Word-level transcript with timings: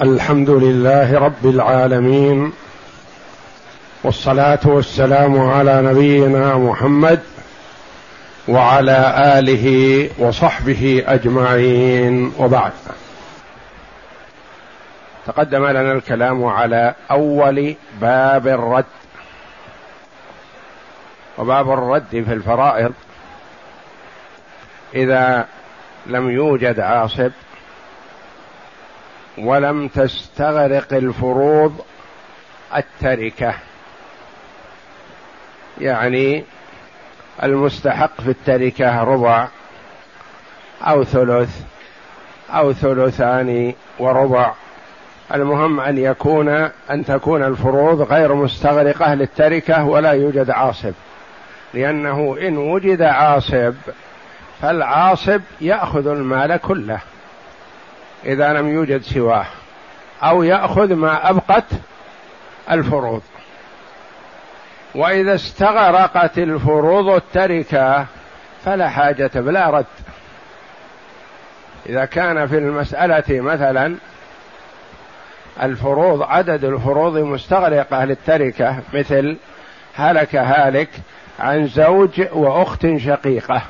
الحمد 0.00 0.50
لله 0.50 1.18
رب 1.18 1.46
العالمين 1.46 2.52
والصلاة 4.04 4.58
والسلام 4.64 5.40
على 5.40 5.82
نبينا 5.82 6.58
محمد 6.58 7.20
وعلى 8.48 9.14
آله 9.38 10.08
وصحبه 10.18 11.04
أجمعين 11.06 12.32
وبعد. 12.38 12.72
تقدم 15.26 15.66
لنا 15.66 15.92
الكلام 15.92 16.44
على 16.44 16.94
أول 17.10 17.74
باب 18.00 18.48
الرد. 18.48 18.84
وباب 21.38 21.70
الرد 21.70 22.10
في 22.10 22.32
الفرائض. 22.32 22.92
إذا 24.94 25.46
لم 26.06 26.30
يوجد 26.30 26.80
عاصب 26.80 27.30
ولم 29.38 29.88
تستغرق 29.88 30.92
الفروض 30.92 31.80
التركة. 32.76 33.54
يعني 35.80 36.44
المستحق 37.42 38.20
في 38.20 38.28
التركة 38.28 39.02
ربع 39.04 39.48
أو 40.82 41.04
ثلث 41.04 41.60
أو 42.50 42.72
ثلثان 42.72 43.74
وربع. 43.98 44.52
المهم 45.34 45.80
أن 45.80 45.98
يكون 45.98 46.48
أن 46.90 47.04
تكون 47.04 47.44
الفروض 47.44 48.02
غير 48.12 48.34
مستغرقة 48.34 49.14
للتركة 49.14 49.84
ولا 49.84 50.10
يوجد 50.10 50.50
عاصب 50.50 50.92
لأنه 51.74 52.36
إن 52.40 52.56
وجد 52.56 53.02
عاصب 53.02 53.74
فالعاصب 54.62 55.40
يأخذ 55.60 56.06
المال 56.06 56.56
كله. 56.56 57.00
إذا 58.26 58.52
لم 58.52 58.68
يوجد 58.68 59.02
سواه 59.02 59.46
أو 60.22 60.42
يأخذ 60.42 60.94
ما 60.94 61.30
أبقت 61.30 61.64
الفروض. 62.70 63.22
وإذا 64.94 65.34
استغرقت 65.34 66.38
الفروض 66.38 67.08
التركة 67.08 68.06
فلا 68.64 68.88
حاجة 68.88 69.30
بلا 69.34 69.70
رد. 69.70 69.86
إذا 71.86 72.04
كان 72.04 72.46
في 72.46 72.58
المسألة 72.58 73.40
مثلا 73.40 73.96
الفروض 75.62 76.22
عدد 76.22 76.64
الفروض 76.64 77.18
مستغرقة 77.18 78.04
للتركة 78.04 78.78
مثل 78.94 79.36
هلك 79.94 80.36
هالك 80.36 80.88
عن 81.40 81.66
زوج 81.66 82.22
وأخت 82.32 82.86
شقيقة 82.96 83.62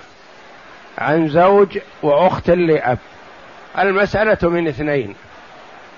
عن 0.98 1.28
زوج 1.28 1.78
وأخت 2.02 2.50
لأب. 2.50 2.98
المسألة 3.78 4.48
من 4.50 4.69
اثنين 4.69 5.14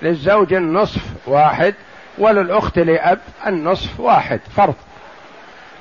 للزوج 0.02 0.52
النصف 0.52 1.02
واحد 1.26 1.74
وللأخت 2.18 2.78
لأب 2.78 3.18
النصف 3.46 4.00
واحد 4.00 4.40
فرض 4.56 4.74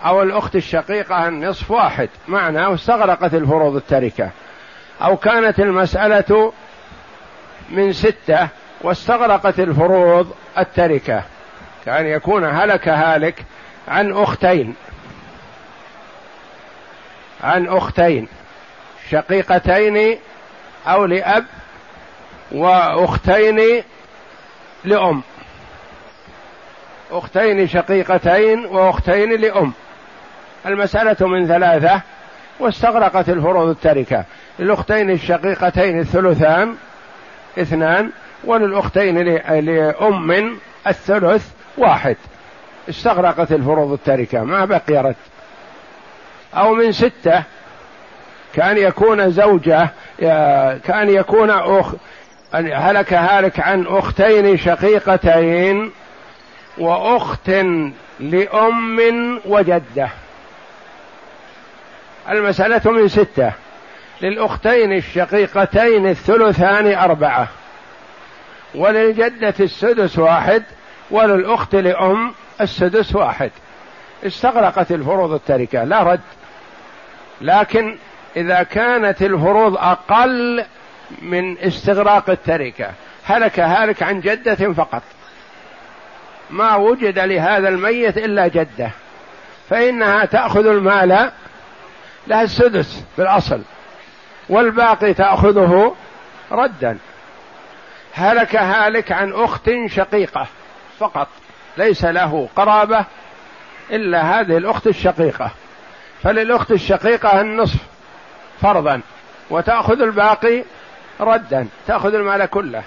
أو 0.05 0.21
الأخت 0.21 0.55
الشقيقة 0.55 1.27
النصف 1.27 1.71
واحد 1.71 2.09
معناه 2.27 2.73
استغرقت 2.73 3.33
الفروض 3.33 3.75
التركة. 3.75 4.29
أو 5.01 5.17
كانت 5.17 5.59
المسألة 5.59 6.53
من 7.69 7.93
ستة 7.93 8.47
واستغرقت 8.81 9.59
الفروض 9.59 10.33
التركة. 10.57 11.23
كأن 11.85 12.05
يكون 12.05 12.45
هلك 12.45 12.87
هالك 12.87 13.45
عن 13.87 14.11
أختين. 14.11 14.75
عن 17.43 17.67
أختين 17.67 18.27
شقيقتين 19.11 20.17
أو 20.87 21.05
لأب 21.05 21.45
وأختين 22.51 23.83
لأم. 24.83 25.21
أختين 27.11 27.67
شقيقتين 27.67 28.65
وأختين 28.65 29.41
لأم. 29.41 29.73
المسألة 30.65 31.27
من 31.27 31.47
ثلاثة 31.47 32.01
واستغرقت 32.59 33.29
الفروض 33.29 33.69
التركة. 33.69 34.23
للأختين 34.59 35.09
الشقيقتين 35.09 35.99
الثلثان 35.99 36.75
اثنان 37.59 38.11
وللأختين 38.43 39.17
لأم 39.59 40.57
الثلث 40.87 41.51
واحد. 41.77 42.15
استغرقت 42.89 43.51
الفروض 43.51 43.91
التركة 43.91 44.43
ما 44.43 44.65
بقي 44.65 44.97
رد 44.97 45.15
أو 46.55 46.73
من 46.73 46.91
ستة 46.91 47.43
كان 48.53 48.77
يكون 48.77 49.31
زوجة 49.31 49.89
كان 50.77 51.09
يكون 51.09 51.49
أخ 51.49 51.93
هلك 52.55 53.13
هالك 53.13 53.59
عن 53.59 53.85
أختين 53.87 54.57
شقيقتين 54.57 55.91
وأخت 56.77 57.49
لأم 58.19 59.39
وجدة. 59.45 60.09
المسألة 62.29 62.91
من 62.91 63.07
ستة. 63.07 63.51
للأختين 64.21 64.93
الشقيقتين 64.93 66.07
الثلثان 66.07 66.93
أربعة. 66.93 67.47
وللجدة 68.75 69.53
السدس 69.59 70.19
واحد 70.19 70.63
وللأخت 71.11 71.75
لأم 71.75 72.33
السدس 72.61 73.15
واحد. 73.15 73.51
استغرقت 74.25 74.91
الفروض 74.91 75.31
التركة 75.33 75.83
لا 75.83 76.03
رد. 76.03 76.19
لكن 77.41 77.97
إذا 78.35 78.63
كانت 78.63 79.21
الفروض 79.21 79.77
أقل 79.77 80.65
من 81.21 81.57
استغراق 81.57 82.29
التركة. 82.29 82.91
هلك 83.25 83.59
هالك 83.59 84.03
عن 84.03 84.21
جدة 84.21 84.73
فقط. 84.73 85.03
ما 86.49 86.75
وجد 86.75 87.19
لهذا 87.19 87.69
الميت 87.69 88.17
إلا 88.17 88.47
جدة. 88.47 88.91
فإنها 89.69 90.25
تأخذ 90.25 90.67
المال 90.67 91.31
لها 92.27 92.41
السدس 92.41 93.03
بالاصل 93.17 93.61
والباقي 94.49 95.13
تأخذه 95.13 95.95
ردا. 96.51 96.97
هلك 98.13 98.55
هالك 98.55 99.11
عن 99.11 99.33
أخت 99.33 99.71
شقيقة 99.85 100.47
فقط. 100.99 101.27
ليس 101.77 102.05
له 102.05 102.49
قرابة 102.55 103.05
إلا 103.91 104.21
هذه 104.21 104.57
الأخت 104.57 104.87
الشقيقة. 104.87 105.51
فللأخت 106.23 106.71
الشقيقة 106.71 107.41
النصف 107.41 107.79
فرضا. 108.61 109.01
وتأخذ 109.49 110.01
الباقي 110.01 110.63
ردا 111.19 111.67
تأخذ 111.87 112.13
المال 112.13 112.45
كله. 112.45 112.83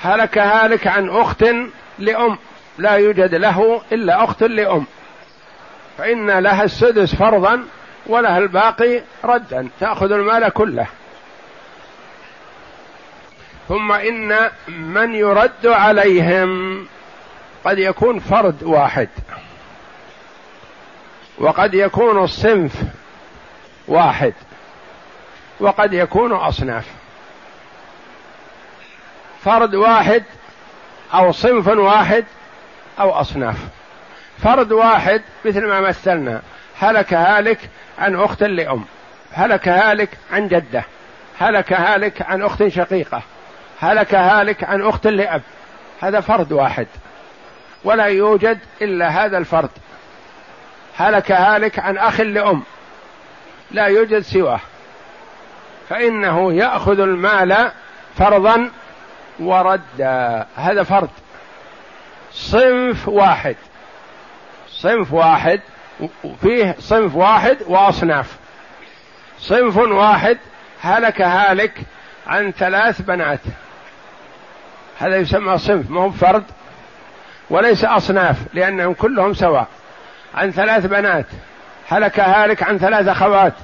هلك 0.00 0.38
هالك 0.38 0.86
عن 0.86 1.08
أخت 1.08 1.44
لأم 1.98 2.38
لا 2.78 2.92
يوجد 2.92 3.34
له 3.34 3.82
إلا 3.92 4.24
أخت 4.24 4.42
لأم. 4.42 4.86
فإن 5.98 6.38
لها 6.38 6.64
السدس 6.64 7.14
فرضا 7.14 7.64
ولها 8.06 8.38
الباقي 8.38 9.02
ردا 9.24 9.68
تأخذ 9.80 10.12
المال 10.12 10.48
كله. 10.48 10.86
ثم 13.68 13.92
إن 13.92 14.50
من 14.68 15.14
يرد 15.14 15.66
عليهم 15.66 16.86
قد 17.64 17.78
يكون 17.78 18.18
فرد 18.18 18.62
واحد. 18.62 19.08
وقد 21.38 21.74
يكون 21.74 22.24
الصنف 22.24 22.72
واحد. 23.88 24.34
وقد 25.60 25.92
يكون 25.92 26.32
أصناف. 26.32 26.99
فرد 29.44 29.74
واحد 29.74 30.24
أو 31.14 31.32
صنف 31.32 31.68
واحد 31.68 32.24
أو 33.00 33.10
أصناف. 33.10 33.56
فرد 34.38 34.72
واحد 34.72 35.22
مثل 35.44 35.66
ما 35.66 35.80
مثلنا 35.80 36.42
هلك 36.78 37.14
هالك 37.14 37.58
عن 37.98 38.16
أخت 38.16 38.42
لأم 38.42 38.84
هلك 39.32 39.68
هالك 39.68 40.18
عن 40.32 40.48
جدة 40.48 40.84
هلك 41.40 41.72
هالك 41.72 42.22
عن 42.22 42.42
أخت 42.42 42.68
شقيقة 42.68 43.22
هلك 43.80 44.14
هالك 44.14 44.64
عن 44.64 44.82
أخت 44.82 45.06
لأب. 45.06 45.42
هذا 46.00 46.20
فرد 46.20 46.52
واحد. 46.52 46.86
ولا 47.84 48.04
يوجد 48.04 48.58
إلا 48.82 49.08
هذا 49.08 49.38
الفرد. 49.38 49.70
هلك 50.96 51.32
هالك 51.32 51.78
عن 51.78 51.98
أخ 51.98 52.20
لأم. 52.20 52.62
لا 53.70 53.86
يوجد 53.86 54.20
سواه. 54.20 54.60
فإنه 55.88 56.52
يأخذ 56.52 57.00
المال 57.00 57.70
فرضا 58.18 58.70
ورد. 59.40 60.00
هذا 60.56 60.82
فرد. 60.82 61.08
صنف 62.32 63.08
واحد. 63.08 63.56
صنف 64.68 65.12
واحد 65.12 65.60
فيه 66.42 66.76
صنف 66.78 67.14
واحد 67.14 67.56
وأصناف. 67.66 68.36
صنف 69.38 69.76
واحد 69.76 70.38
هلك 70.82 71.20
هالك 71.20 71.80
عن 72.26 72.52
ثلاث 72.52 73.00
بنات. 73.00 73.40
هذا 74.98 75.16
يسمى 75.16 75.58
صنف 75.58 75.90
ما 75.90 76.00
هو 76.00 76.10
فرد 76.10 76.44
وليس 77.50 77.84
أصناف 77.84 78.36
لأنهم 78.54 78.94
كلهم 78.94 79.34
سواء. 79.34 79.66
عن 80.34 80.50
ثلاث 80.50 80.86
بنات. 80.86 81.26
هلك 81.88 82.20
هالك 82.20 82.62
عن 82.62 82.78
ثلاث 82.78 83.08
أخوات. 83.08 83.54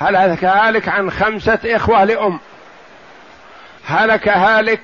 هلك 0.00 0.44
هالك 0.44 0.88
عن 0.88 1.10
خمسة 1.10 1.58
إخوة 1.64 2.04
لأم. 2.04 2.40
هلك 3.86 4.28
هالك 4.28 4.80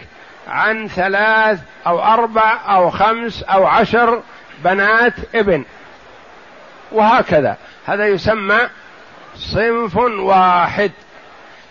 عن 0.49 0.89
ثلاث 0.89 1.61
أو 1.87 2.03
أربع 2.03 2.59
أو 2.69 2.91
خمس 2.91 3.43
أو 3.43 3.67
عشر 3.67 4.23
بنات 4.65 5.15
ابن. 5.35 5.65
وهكذا. 6.93 7.57
هذا 7.87 8.07
يسمى 8.07 8.59
صنف 9.35 9.97
واحد. 9.97 10.93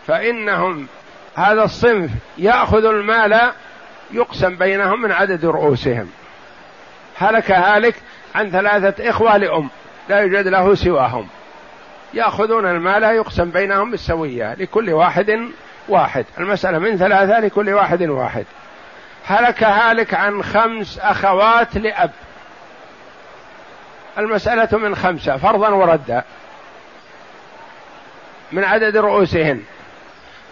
فإنهم 0.08 0.88
هذا 1.36 1.64
الصنف 1.64 2.12
يأخذ 2.38 2.86
المال 2.86 3.52
يقسم 4.12 4.56
بينهم 4.56 5.02
من 5.02 5.12
عدد 5.12 5.46
رؤوسهم. 5.46 6.10
هلك 7.18 7.52
هالك 7.52 7.96
عن 8.36 8.52
ثلاثة 8.52 9.10
إخوة 9.10 9.38
لأم. 9.38 9.70
لا 10.10 10.20
يوجد 10.20 10.48
له 10.48 10.76
سواهم. 10.76 11.28
يأخذون 12.14 12.66
المال 12.66 13.04
يقسم 13.04 13.50
بينهم 13.52 13.92
بالسوية 13.92 14.54
لكل 14.54 14.94
واحد 14.94 15.50
واحد. 15.88 16.25
المسألة 16.38 16.80
من 16.80 16.98
ثلاثة 16.98 17.39
لكل 17.39 17.74
واحد 17.74 18.01
واحد. 18.01 18.45
هلك 19.25 19.63
هالك 19.63 20.13
عن 20.13 20.44
خمس 20.44 21.00
أخوات 21.00 21.78
لأب. 21.78 22.12
المسألة 24.18 24.78
من 24.78 24.95
خمسة 24.95 25.38
فرضا 25.38 25.69
وردا. 25.69 26.24
من 28.51 28.63
عدد 28.63 28.98
رؤوسهن. 28.98 29.63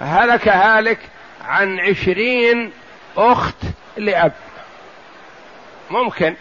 هلك 0.02 0.48
هالك 0.48 1.00
عن 1.46 1.80
عشرين 1.80 2.72
أخت 3.18 3.56
لأب. 3.98 4.34
ممكن 5.92 6.36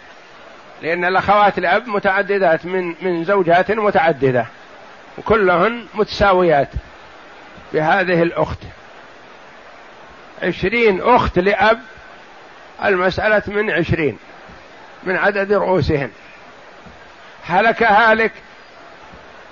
لأن 0.82 1.04
الأخوات 1.04 1.58
الأب 1.58 1.88
متعددات 1.88 2.66
من 2.66 2.94
من 3.02 3.24
زوجات 3.24 3.70
متعددة. 3.70 4.46
وكلهن 5.18 5.86
متساويات 5.94 6.68
بهذه 7.72 8.22
الأخت. 8.22 8.58
عشرين 10.42 11.02
أخت 11.02 11.38
لأب 11.38 11.80
المسألة 12.84 13.42
من 13.46 13.70
عشرين 13.70 14.18
من 15.02 15.16
عدد 15.16 15.52
رؤوسهن. 15.52 16.10
هلك 17.46 17.82
هالك 17.82 18.32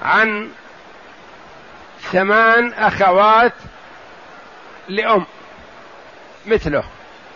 عن 0.02 0.48
ثمان 2.00 2.72
أخوات 2.72 3.52
لأم 4.88 5.24
مثله. 6.46 6.84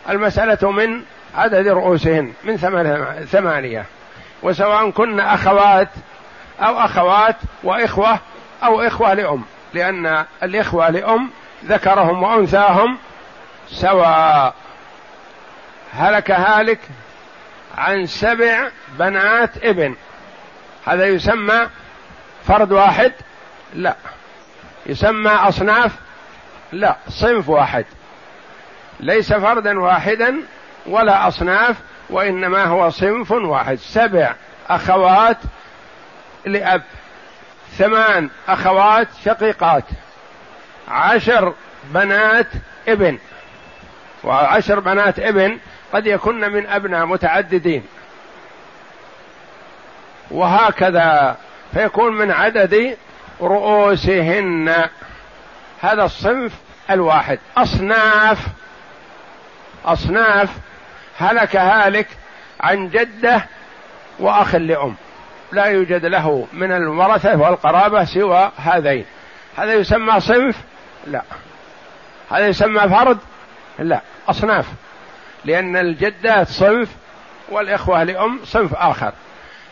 المسألة 0.08 0.70
من 0.70 1.02
عدد 1.34 1.68
رؤوسهن 1.68 2.32
من 2.44 2.56
ثمانية. 3.26 3.84
وسواء 4.42 4.90
كن 4.90 5.20
أخوات 5.20 5.88
أو 6.60 6.78
أخوات 6.78 7.36
وإخوة 7.62 8.18
أو 8.64 8.80
إخوة 8.80 9.14
لأم 9.14 9.42
لأن 9.74 10.24
الإخوة 10.42 10.90
لأم 10.90 11.30
ذكرهم 11.64 12.22
وأنثاهم 12.22 12.98
سواء 13.68 14.54
هلك 15.92 16.30
هالك 16.30 16.80
عن 17.78 18.06
سبع 18.06 18.68
بنات 18.98 19.64
ابن. 19.64 19.94
هذا 20.86 21.06
يسمى 21.06 21.68
فرد 22.46 22.72
واحد؟ 22.72 23.12
لا. 23.74 23.96
يسمى 24.86 25.30
أصناف؟ 25.30 25.92
لا. 26.72 26.96
صنف 27.08 27.48
واحد. 27.48 27.84
ليس 29.00 29.32
فردا 29.32 29.80
واحدا 29.80 30.36
ولا 30.86 31.28
أصناف 31.28 31.76
وإنما 32.10 32.64
هو 32.64 32.90
صنف 32.90 33.30
واحد. 33.30 33.74
سبع 33.74 34.34
أخوات 34.68 35.38
لأب. 36.44 36.82
ثمان 37.78 38.30
أخوات 38.48 39.08
شقيقات. 39.24 39.84
عشر 40.88 41.54
بنات 41.84 42.48
ابن. 42.88 43.18
وعشر 44.26 44.80
بنات 44.80 45.18
ابن 45.18 45.58
قد 45.92 46.06
يكن 46.06 46.40
من 46.40 46.66
أبناء 46.66 47.06
متعددين. 47.06 47.84
وهكذا 50.30 51.36
فيكون 51.74 52.12
من 52.12 52.30
عدد 52.30 52.96
رؤوسهن. 53.40 54.88
هذا 55.80 56.04
الصنف 56.04 56.52
الواحد. 56.90 57.38
أصناف 57.56 58.46
أصناف 59.84 60.50
هلك 61.18 61.56
هالك 61.56 62.08
عن 62.60 62.88
جدة 62.88 63.44
وأخ 64.18 64.54
لأم. 64.54 64.94
لا 65.52 65.64
يوجد 65.64 66.06
له 66.06 66.46
من 66.52 66.72
الورثة 66.72 67.36
والقرابة 67.36 68.04
سوى 68.04 68.50
هذين. 68.56 69.04
هذا 69.56 69.72
يسمى 69.74 70.20
صنف؟ 70.20 70.56
لا. 71.06 71.22
هذا 72.30 72.48
يسمى 72.48 72.80
فرد؟ 72.80 73.18
لا 73.78 74.00
أصناف. 74.28 74.66
لأن 75.44 75.76
الجدات 75.76 76.48
صنف 76.48 76.88
والإخوة 77.48 78.02
لأم 78.02 78.40
صنف 78.44 78.74
آخر. 78.74 79.12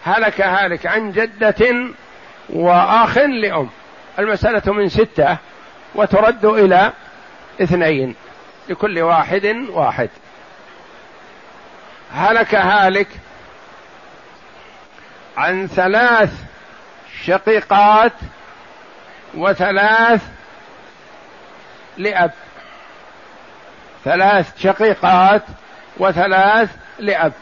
هلك 0.04 0.40
هالك 0.40 0.86
عن 0.86 1.12
جدة 1.12 1.88
وآخ 2.48 3.18
لأم. 3.18 3.70
المسألة 4.18 4.72
من 4.72 4.88
ستة 4.88 5.36
وترد 5.94 6.44
إلى 6.44 6.92
اثنين 7.62 8.14
لكل 8.68 8.98
واحد 8.98 9.46
واحد. 9.70 10.10
هلك 12.12 12.54
هالك 12.54 13.08
عن 15.36 15.66
ثلاث 15.66 16.32
شقيقات 17.24 18.12
وثلاث 19.34 20.22
لأب. 21.98 22.32
ثلاث 24.04 24.58
شقيقات 24.58 25.42
وثلاث 25.96 26.70
لأب. 26.98 27.32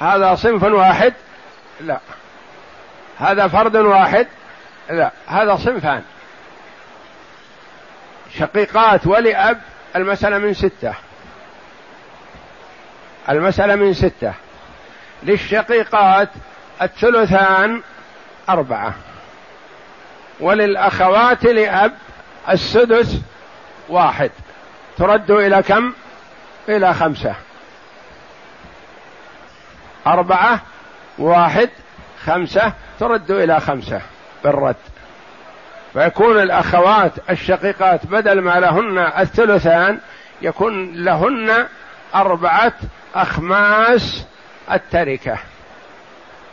هذا 0.00 0.34
صنف 0.34 0.62
واحد؟ 0.62 1.14
لا. 1.80 1.98
هذا 3.18 3.48
فرد 3.48 3.76
واحد؟ 3.76 4.26
لا. 4.90 5.10
هذا 5.26 5.56
صنفان. 5.56 6.02
شقيقات 8.38 9.06
ولأب 9.06 9.60
المسألة 9.96 10.38
من 10.38 10.54
ستة. 10.54 10.94
المسألة 13.28 13.74
من 13.74 13.94
ستة. 13.94 14.32
للشقيقات 15.22 16.28
الثلثان 16.82 17.82
أربعة. 18.48 18.94
وللأخوات 20.40 21.44
لأب 21.44 21.92
السدس 22.50 23.16
واحد. 23.88 24.30
ترد 24.98 25.30
إلى 25.30 25.62
كم؟ 25.62 25.92
إلى 26.68 26.94
خمسة. 26.94 27.34
أربعة 30.06 30.60
واحد 31.18 31.70
خمسة 32.24 32.72
ترد 33.00 33.30
إلى 33.30 33.60
خمسة 33.60 34.00
بالرد. 34.44 34.76
فيكون 35.92 36.42
الأخوات 36.42 37.12
الشقيقات 37.30 38.06
بدل 38.06 38.40
ما 38.40 38.60
لهن 38.60 38.98
الثلثان 38.98 39.98
يكون 40.42 41.04
لهن 41.04 41.66
أربعة 42.14 42.72
أخماس 43.14 44.24
التركة. 44.72 45.38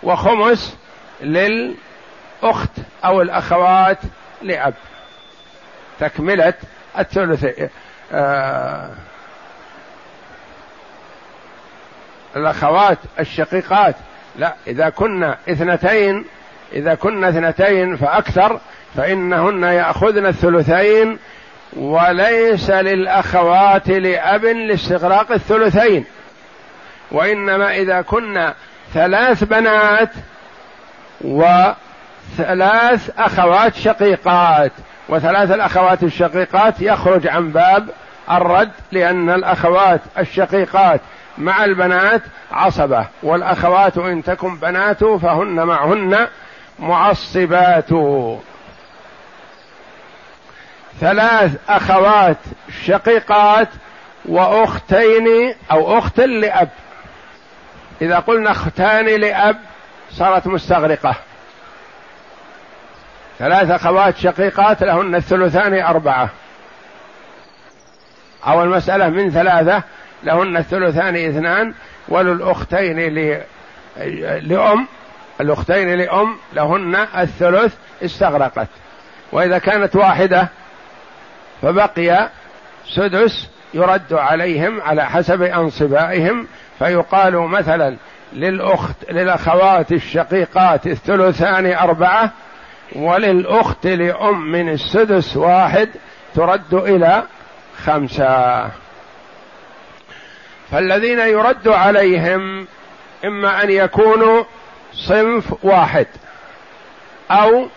وخمس 0.03 0.77
للأخت 1.22 2.72
أو 3.06 3.22
الأخوات 3.22 4.00
لأب. 4.41 4.74
تكملة 6.00 6.53
الثلث. 7.00 7.70
آه 8.13 8.89
الأخوات 12.36 12.98
الشقيقات. 13.20 13.96
لا 14.36 14.53
إذا 14.67 14.89
كنا 14.89 15.38
اثنتين 15.50 16.25
إذا 16.74 16.96
كنا 16.96 17.29
اثنتين 17.29 17.96
فأكثر 17.96 18.60
فإنهن 18.96 19.63
يأخذن 19.63 20.25
الثلثين 20.25 21.20
وليس 21.74 22.70
للأخوات 22.70 23.89
لأب 23.89 24.46
لاستغراق 24.46 25.32
الثلثين. 25.32 26.05
وإنما 27.12 27.75
إذا 27.75 28.01
كنا 28.01 28.53
ثلاث 28.93 29.43
بنات 29.43 30.10
وثلاث 31.22 33.10
أخوات 33.17 33.75
شقيقات 33.75 34.72
وثلاث 35.10 35.51
الأخوات 35.51 36.03
الشقيقات 36.03 36.82
يخرج 36.82 37.27
عن 37.27 37.51
باب 37.51 37.89
الرد 38.32 38.72
لأن 38.92 39.30
الأخوات 39.30 40.01
الشقيقات 40.18 41.01
مع 41.38 41.65
البنات 41.65 42.22
عصبة 42.51 43.08
والأخوات 43.24 43.98
إن 43.98 44.24
تكن 44.24 44.56
بنات 44.56 45.03
فهن 45.03 45.63
معهن 45.63 46.27
معصبات. 46.80 47.89
ثلاث 51.00 51.51
أخوات 51.70 52.38
شقيقات 52.86 53.70
وأختين 54.25 55.56
أو 55.72 55.98
أخت 55.98 56.20
لأب. 56.20 56.70
إذا 58.01 58.20
قلنا 58.20 58.51
أختان 58.51 59.06
لأب 59.06 59.58
صارت 60.12 60.48
مستغرقة. 60.48 61.15
ثلاث 63.39 63.72
أخوات 63.72 64.18
شقيقات 64.18 64.84
لهن 64.84 65.15
الثلثان 65.15 65.82
أربعة. 65.82 66.30
أو 68.47 68.63
المسألة 68.63 69.09
من 69.09 69.29
ثلاثة 69.31 69.83
لهن 70.23 70.57
الثلثان 70.57 71.15
اثنان 71.15 71.73
وللأختين 72.07 73.00
لأم 74.41 74.88
الأختين 75.41 75.97
لأم 75.97 76.38
لهن 76.53 76.95
الثلث 77.17 77.75
استغرقت. 78.03 78.67
وإذا 79.31 79.57
كانت 79.57 79.95
واحدة 79.95 80.50
فبقي 81.62 82.29
سدس 82.95 83.50
يرد 83.73 84.13
عليهم 84.13 84.81
على 84.81 85.05
حسب 85.05 85.41
أنصبائهم 85.41 86.47
فيقال 86.79 87.38
مثلا 87.38 87.95
للأخت 88.33 88.95
للأخوات 89.12 89.91
الشقيقات 89.91 90.88
الثلثان 90.88 91.73
أربعة 91.73 92.31
وللأخت 92.95 93.88
لأم 93.88 94.51
من 94.51 94.69
السدس 94.69 95.38
واحد 95.38 95.89
ترد 96.35 96.73
إلى 96.73 97.23
خمسة. 97.86 98.70
فالذين 100.72 101.20
يرد 101.20 101.68
عليهم 101.68 102.68
إما 103.25 103.63
أن 103.63 103.70
يكونوا 103.70 104.44
صنف 104.94 105.53
واحد 105.63 106.08
أو 107.32 107.68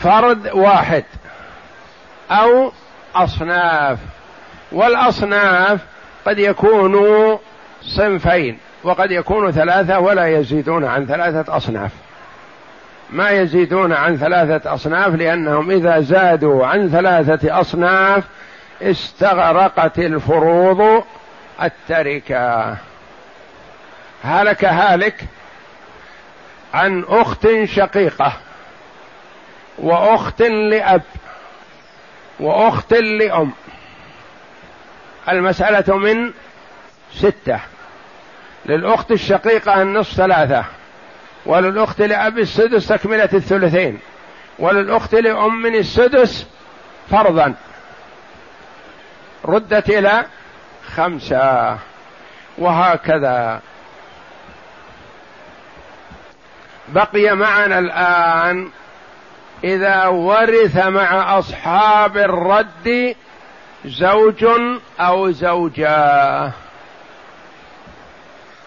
فرد 0.00 0.50
واحد 0.52 1.04
أو 2.30 2.72
أصناف 3.14 3.98
والأصناف 4.72 5.80
قد 6.26 6.38
يكونوا 6.38 7.38
صنفين 7.82 8.58
وقد 8.84 9.10
يكونوا 9.10 9.50
ثلاثة 9.50 9.98
ولا 9.98 10.26
يزيدون 10.38 10.84
عن 10.84 11.06
ثلاثة 11.06 11.56
أصناف. 11.56 11.90
ما 13.14 13.30
يزيدون 13.30 13.92
عن 13.92 14.16
ثلاثة 14.16 14.74
أصناف 14.74 15.14
لأنهم 15.14 15.70
إذا 15.70 16.00
زادوا 16.00 16.66
عن 16.66 16.88
ثلاثة 16.88 17.60
أصناف 17.60 18.24
استغرقت 18.82 19.98
الفروض 19.98 21.04
التركة. 21.62 22.76
هلك 24.24 24.64
هالك 24.64 25.24
عن 26.74 27.04
أخت 27.08 27.48
شقيقة 27.64 28.32
وأخت 29.78 30.42
لأب 30.42 31.02
وأخت 32.40 32.92
لأم. 32.92 33.52
المسألة 35.28 35.96
من 35.96 36.32
ستة. 37.12 37.60
للأخت 38.66 39.10
الشقيقة 39.12 39.82
النصف 39.82 40.14
ثلاثة. 40.14 40.64
وللأخت 41.46 42.00
لأب 42.02 42.38
السدس 42.38 42.86
تكملة 42.88 43.28
الثلثين. 43.32 43.98
وللأخت 44.58 45.14
لأم 45.14 45.66
السدس 45.66 46.46
فرضا. 47.10 47.54
ردت 49.44 49.88
إلى 49.90 50.24
خمسة. 50.94 51.78
وهكذا. 52.58 53.60
بقي 56.88 57.36
معنا 57.36 57.78
الآن 57.78 58.70
إذا 59.64 60.06
ورث 60.06 60.76
مع 60.76 61.38
أصحاب 61.38 62.18
الرد 62.18 63.16
زوج 63.84 64.46
أو 65.00 65.30
زوجاه 65.30 66.50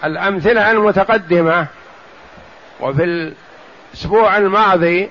الأمثلة 0.03 0.71
المتقدمة 0.71 1.67
وفي 2.79 3.33
الأسبوع 3.93 4.37
الماضي 4.37 5.09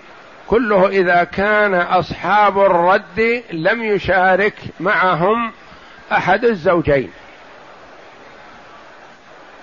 كله 0.48 0.88
إذا 0.88 1.24
كان 1.24 1.74
أصحاب 1.74 2.58
الرد 2.58 3.42
لم 3.52 3.82
يشارك 3.82 4.54
معهم 4.80 5.52
أحد 6.12 6.44
الزوجين. 6.44 7.10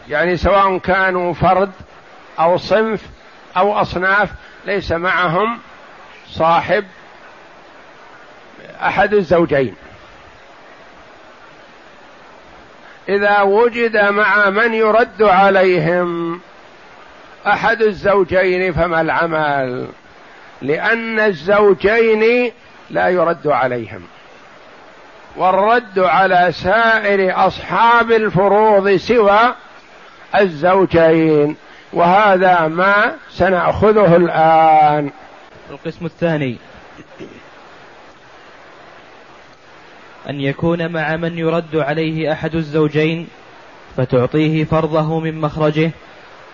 يعني 0.10 0.38
سواء 0.38 0.78
كانوا 0.78 1.34
فرد 1.34 1.72
أو 2.40 2.58
صنف 2.58 3.02
أو 3.58 3.74
أصناف 3.74 4.30
ليس 4.66 4.92
معهم 4.92 5.60
صاحب 6.28 6.86
أحد 8.82 9.14
الزوجين. 9.14 9.76
إذا 13.10 13.42
وجد 13.42 13.98
مع 13.98 14.50
من 14.50 14.74
يرد 14.74 15.22
عليهم 15.22 16.42
أحد 17.48 17.82
الزوجين 17.82 18.74
فما 18.74 19.02
العمل؟ 19.02 19.88
لأن 20.62 21.20
الزوجين 21.20 22.52
لا 22.90 23.08
يرد 23.08 23.48
عليهم. 23.48 24.02
والرد 25.38 26.00
على 26.00 26.52
سائر 26.52 27.48
أصحاب 27.48 28.12
الفروض 28.12 28.96
سوى 28.96 29.56
الزوجين 30.36 31.56
وهذا 31.94 32.68
ما 32.68 33.16
سنأخذه 33.30 34.16
الآن. 34.16 35.12
القسم 35.72 36.06
الثاني. 36.06 36.58
أن 40.30 40.42
يكون 40.42 40.92
مع 40.92 41.16
من 41.16 41.38
يرد 41.38 41.76
عليه 41.76 42.32
أحد 42.32 42.56
الزوجين 42.56 43.28
فتعطيه 43.98 44.64
فرضه 44.64 45.20
من 45.20 45.42
مخرجه 45.42 45.92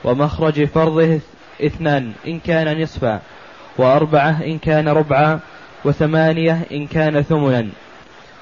ومخرج 0.04 0.66
فرضه 0.66 1.20
اثنان 1.62 2.12
إن 2.28 2.40
كان 2.40 2.82
نصفا 2.82 3.22
وأربعة 3.78 4.44
إن 4.44 4.60
كان 4.60 4.88
ربعا 4.88 5.40
وثمانية 5.86 6.62
إن 6.72 6.88
كان 6.88 7.22
ثمنا. 7.22 7.70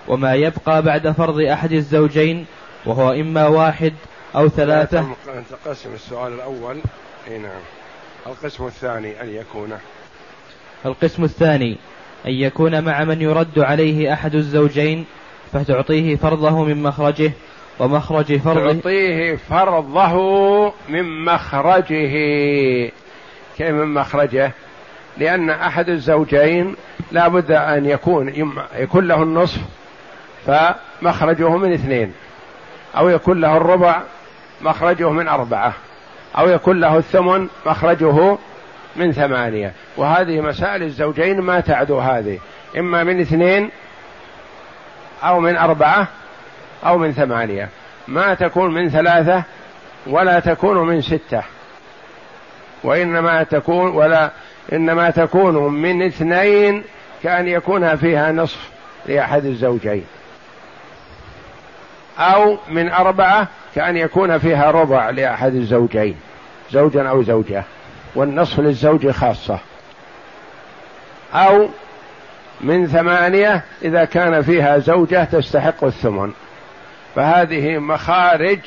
وما 0.08 0.34
يبقى 0.36 0.82
بعد 0.82 1.12
فرض 1.12 1.40
أحد 1.40 1.72
الزوجين 1.72 2.46
وهو 2.86 3.12
إما 3.12 3.48
واحد 3.48 3.94
أو 4.36 4.48
ثلاثة. 4.48 5.08
تقسم 5.66 5.94
السؤال 5.94 6.34
الأول. 6.34 6.78
إي 7.28 7.38
نعم. 7.38 7.62
القسم 8.28 8.66
الثاني 8.66 9.22
أن 9.22 9.30
يكون. 9.30 9.70
القسم 10.86 11.24
الثاني 11.24 11.78
أن 12.26 12.32
يكون 12.32 12.84
مع 12.84 13.04
من 13.04 13.22
يرد 13.22 13.60
عليه 13.60 14.14
أحد 14.14 14.36
الزوجين 14.36 15.06
فتعطيه 15.54 16.16
فرضه 16.16 16.64
من 16.64 16.84
مخرجه. 16.84 17.32
ومخرج 17.80 18.38
فرضه 18.38 18.74
تعطيه 18.74 19.36
فرضه 19.36 20.74
من 20.90 21.26
مخرجه. 21.26 22.14
كيف 23.58 23.70
من 23.70 23.94
مخرجه؟ 23.94 24.52
لأن 25.18 25.50
أحد 25.50 25.90
الزوجين 25.90 26.76
لا 27.12 27.28
بد 27.28 27.52
أن 27.52 27.86
يكون 27.86 28.54
يكون 28.76 29.08
له 29.08 29.24
النصف 29.24 29.62
فمخرجه 30.46 31.58
من 31.58 31.74
اثنين. 31.74 32.14
أو 32.98 33.10
يكون 33.10 33.42
له 33.42 33.58
الربع 33.58 34.02
مخرجه 34.62 35.10
من 35.10 35.28
أربعة. 35.28 35.74
أو 36.38 36.50
يكون 36.50 36.80
له 36.80 36.98
الثمن 36.98 37.48
مخرجه 37.66 38.38
من 38.96 39.12
ثمانية. 39.12 39.74
وهذه 39.98 40.42
مسائل 40.42 40.84
الزوجين 40.84 41.42
ما 41.42 41.60
تعدو 41.60 42.00
هذه. 42.00 42.40
إما 42.78 43.04
من 43.04 43.22
اثنين 43.22 43.70
أو 45.24 45.40
من 45.40 45.58
أربعة 45.58 46.08
أو 46.86 46.98
من 46.98 47.14
ثمانية. 47.14 47.70
ما 48.08 48.34
تكون 48.34 48.74
من 48.74 48.90
ثلاثة 48.90 49.44
ولا 50.08 50.40
تكون 50.40 50.88
من 50.88 51.02
ستة. 51.02 51.44
وإنما 52.84 53.44
تكون 53.44 53.92
ولا 53.92 54.32
إنما 54.74 55.10
تكون 55.10 55.74
من 55.74 56.06
اثنين 56.06 56.84
كأن 57.24 57.48
يكون 57.48 57.96
فيها 57.96 58.32
نصف 58.32 58.70
لأحد 59.06 59.46
الزوجين. 59.46 60.06
أو 62.20 62.58
من 62.70 62.90
أربعة 62.90 63.48
كأن 63.76 63.98
يكون 63.98 64.38
فيها 64.38 64.72
ربع 64.72 65.10
لأحد 65.10 65.56
الزوجين. 65.56 66.16
زوجا 66.72 67.10
أو 67.10 67.24
زوجة. 67.24 67.64
والنصف 68.16 68.60
للزوج 68.60 69.10
خاصة. 69.10 69.60
أو 71.34 71.70
من 72.62 72.88
ثمانية 72.88 73.64
إذا 73.84 74.06
كان 74.06 74.42
فيها 74.42 74.78
زوجة 74.78 75.24
تستحق 75.24 75.84
الثمن. 75.84 76.32
فهذه 77.18 77.78
مخارج 77.78 78.60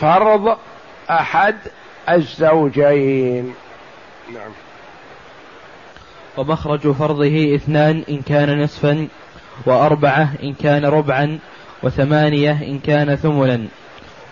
فرض 0.00 0.56
أحد 1.10 1.56
الزوجين. 2.08 3.54
نعم. 4.34 4.50
ومخرج 6.36 6.92
فرضه 6.92 7.54
اثنان 7.54 8.04
إن 8.08 8.22
كان 8.22 8.62
نصفا 8.62 9.08
وأربعة 9.66 10.28
إن 10.42 10.54
كان 10.54 10.84
ربعا 10.84 11.38
وثمانية 11.82 12.50
إن 12.62 12.78
كان 12.78 13.16
ثملا 13.16 13.66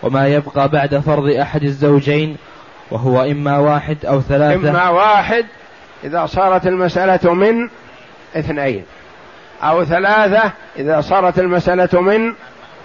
وما 0.03 0.27
يبقى 0.27 0.69
بعد 0.69 0.97
فرض 0.97 1.29
أحد 1.29 1.63
الزوجين 1.63 2.37
وهو 2.91 3.23
إما 3.23 3.57
واحد 3.57 4.05
أو 4.05 4.21
ثلاثة. 4.21 4.69
إما 4.69 4.89
واحد 4.89 5.45
إذا 6.03 6.25
صارت 6.25 6.67
المسألة 6.67 7.33
من 7.33 7.69
اثنين. 8.35 8.85
أو 9.63 9.85
ثلاثة 9.85 10.51
إذا 10.79 11.01
صارت 11.01 11.39
المسألة 11.39 12.01
من 12.01 12.33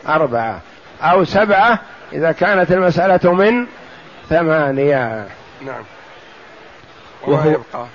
أربعة 0.09 0.61
أو 1.02 1.25
سبعة 1.25 1.78
إذا 2.12 2.33
كانت 2.33 2.73
المسألة 2.73 3.33
من 3.33 3.66
ثمانية. 4.28 5.26
نعم. 5.66 5.83
وما 7.26 7.37
وهو 7.37 7.50
يبقى؟ 7.50 7.87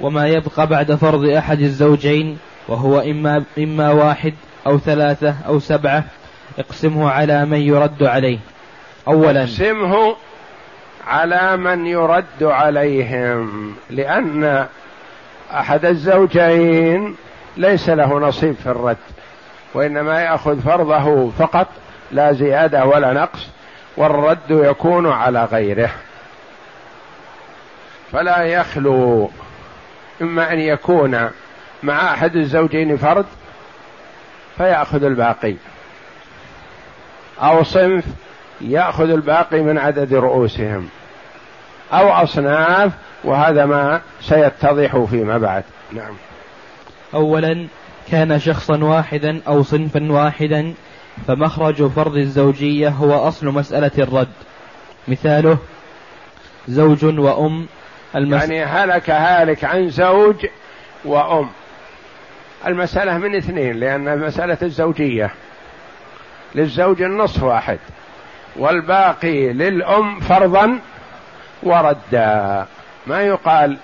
وما 0.00 0.28
يبقى 0.28 0.66
بعد 0.66 0.94
فرض 0.94 1.24
أحد 1.24 1.60
الزوجين 1.60 2.38
وهو 2.68 3.00
إما 3.00 3.44
إما 3.58 3.90
واحد 3.90 4.34
أو 4.66 4.78
ثلاثة 4.78 5.34
أو 5.46 5.58
سبعة 5.58 6.04
اقسمه 6.58 7.10
على 7.10 7.44
من 7.44 7.60
يرد 7.60 8.02
عليه. 8.02 8.38
أولا. 9.08 9.42
اقسمه 9.42 10.16
على 11.06 11.56
من 11.56 11.86
يرد 11.86 12.42
عليهم 12.42 13.74
لأن 13.90 14.66
أحد 15.52 15.84
الزوجين 15.84 17.16
ليس 17.56 17.88
له 17.88 18.18
نصيب 18.18 18.54
في 18.54 18.66
الرد. 18.66 18.96
وإنما 19.74 20.20
يأخذ 20.20 20.60
فرضه 20.60 21.30
فقط 21.30 21.66
لا 22.12 22.32
زيادة 22.32 22.84
ولا 22.84 23.12
نقص 23.12 23.48
والرد 23.96 24.50
يكون 24.50 25.12
على 25.12 25.44
غيره. 25.44 25.90
فلا 28.12 28.42
يخلو 28.42 29.30
إما 30.22 30.52
أن 30.52 30.58
يكون 30.58 31.30
مع 31.82 32.12
أحد 32.12 32.36
الزوجين 32.36 32.96
فرد 32.96 33.26
فيأخذ 34.56 35.04
الباقي. 35.04 35.54
أو 37.42 37.62
صنف 37.62 38.04
يأخذ 38.60 39.10
الباقي 39.10 39.60
من 39.60 39.78
عدد 39.78 40.14
رؤوسهم. 40.14 40.88
أو 41.92 42.08
أصناف 42.08 42.92
وهذا 43.24 43.66
ما 43.66 44.00
سيتضح 44.20 45.04
فيما 45.10 45.38
بعد. 45.38 45.64
نعم. 45.92 46.14
أولا 47.14 47.66
كان 48.10 48.38
شخصا 48.38 48.84
واحدا 48.84 49.40
أو 49.48 49.62
صنفا 49.62 50.12
واحدا 50.12 50.74
فمخرج 51.26 51.86
فرض 51.86 52.16
الزوجية 52.16 52.88
هو 52.88 53.28
أصل 53.28 53.46
مسألة 53.46 53.90
الرد. 53.98 54.28
مثاله 55.08 55.58
زوج 56.68 57.04
وأم. 57.04 57.66
المس... 58.16 58.42
يعني 58.42 58.64
هلك 58.64 59.10
هالك 59.10 59.64
عن 59.64 59.88
زوج 59.90 60.46
وأم. 61.04 61.48
المسألة 62.66 63.18
من 63.18 63.36
اثنين 63.36 63.76
لأن 63.76 64.18
مسألة 64.18 64.58
الزوجية. 64.62 65.30
للزوج 66.54 67.02
النصف 67.02 67.42
واحد 67.42 67.78
والباقي 68.56 69.52
للأم 69.52 70.20
فرضا 70.20 70.78
وردا. 71.62 72.66
ما 73.06 73.20
يقال 73.20 73.76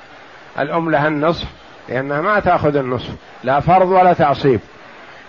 الأم 0.58 0.90
لها 0.90 1.08
النصف 1.08 1.46
لأنها 1.88 2.20
ما 2.20 2.40
تأخذ 2.40 2.76
النصف 2.76 3.10
لا 3.44 3.60
فرض 3.60 3.88
ولا 3.88 4.12
تعصيب. 4.12 4.60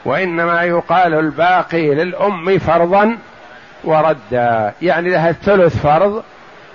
وإنما 0.06 0.64
يقال 0.64 1.14
الباقي 1.14 1.96
للأم 1.96 2.60
فرضا 2.60 3.18
وردا 3.84 4.74
يعني 4.82 5.10
لها 5.10 5.30
الثلث 5.30 5.78
فرض 5.78 6.24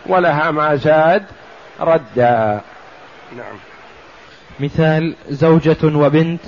ولها 0.06 0.50
ما 0.50 0.76
زاد 0.76 1.25
ردا. 1.80 2.60
نعم. 3.37 3.56
مثال 4.60 5.14
زوجة 5.28 5.76
وبنت. 5.84 6.40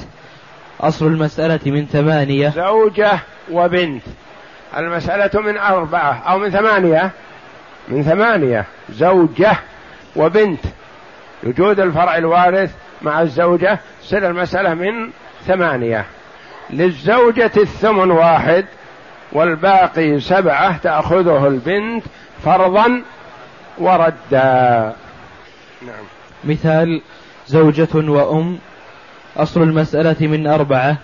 أصل 0.81 1.07
المسألة 1.07 1.61
من 1.67 1.87
ثمانية. 1.87 2.49
زوجة 2.49 3.19
وبنت. 3.51 4.03
المسألة 4.77 5.41
من 5.41 5.59
أربعة 5.59 6.23
أو 6.27 6.39
من 6.39 6.51
ثمانية. 6.51 7.11
من 7.89 8.03
ثمانية. 8.03 8.65
زوجة 8.91 9.53
وبنت. 10.17 10.65
وجود 11.45 11.81
الفرع 11.81 12.17
الوارث 12.17 12.71
مع 13.03 13.23
الزوجة 13.23 13.79
تصير 14.03 14.31
المسألة 14.31 14.75
من 14.75 15.11
ثمانية. 15.47 16.07
للزوجة 16.71 17.51
الثمن 17.57 18.11
واحد 18.11 18.65
والباقي 19.33 20.21
سبعة 20.21 20.77
تأخذه 20.77 21.47
البنت 21.47 22.05
فرضا 22.45 23.03
وردا. 23.79 24.97
نعم. 25.83 26.05
مثال 26.45 27.03
زوجة 27.47 27.89
وأم. 27.95 28.59
أصل 29.37 29.63
المسألة 29.63 30.17
من 30.21 30.47
أربعة 30.47 30.97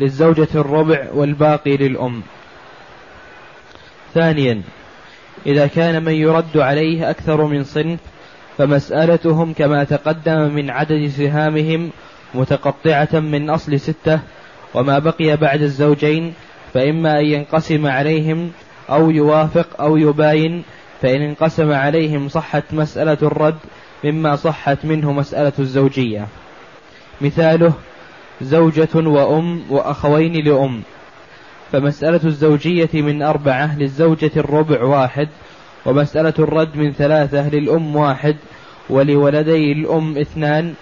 للزوجة 0.00 0.48
الربع 0.54 1.06
والباقي 1.12 1.76
للأم. 1.76 2.22
ثانيا 4.14 4.62
إذا 5.46 5.66
كان 5.66 6.04
من 6.04 6.12
يرد 6.12 6.56
عليه 6.56 7.10
أكثر 7.10 7.44
من 7.44 7.64
صنف 7.64 8.00
فمسألتهم 8.58 9.52
كما 9.52 9.84
تقدم 9.84 10.54
من 10.54 10.70
عدد 10.70 11.08
سهامهم 11.08 11.90
متقطعة 12.34 13.08
من 13.12 13.50
أصل 13.50 13.80
ستة 13.80 14.20
وما 14.74 14.98
بقي 14.98 15.36
بعد 15.36 15.62
الزوجين 15.62 16.34
فإما 16.74 17.20
أن 17.20 17.24
ينقسم 17.24 17.86
عليهم 17.86 18.50
أو 18.90 19.10
يوافق 19.10 19.80
أو 19.80 19.96
يباين 19.96 20.62
فإن 21.02 21.22
انقسم 21.22 21.72
عليهم 21.72 22.28
صحت 22.28 22.64
مسألة 22.72 23.18
الرد 23.22 23.58
مما 24.04 24.36
صحت 24.36 24.84
منه 24.84 25.12
مسألة 25.12 25.52
الزوجية. 25.58 26.26
مثاله 27.20 27.72
زوجة 28.40 28.88
وأم 28.94 29.62
وأخوين 29.70 30.44
لأم. 30.44 30.82
فمسألة 31.72 32.20
الزوجية 32.24 32.90
من 32.94 33.22
أربعة 33.22 33.78
للزوجة 33.78 34.30
الربع 34.36 34.82
واحد 34.82 35.28
ومسألة 35.86 36.34
الرد 36.38 36.76
من 36.76 36.92
ثلاثة 36.92 37.48
للأم 37.48 37.96
واحد 37.96 38.36
ولولدي 38.90 39.72
الأم 39.72 40.18
اثنان 40.18 40.74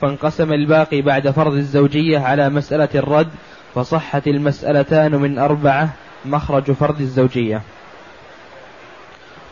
فانقسم 0.00 0.52
الباقي 0.52 1.02
بعد 1.02 1.30
فرض 1.30 1.52
الزوجية 1.52 2.18
على 2.18 2.48
مسألة 2.48 2.88
الرد 2.94 3.28
فصحت 3.74 4.26
المسألتان 4.26 5.12
من 5.12 5.38
أربعة 5.38 5.88
مخرج 6.24 6.72
فرض 6.72 7.00
الزوجية. 7.00 7.62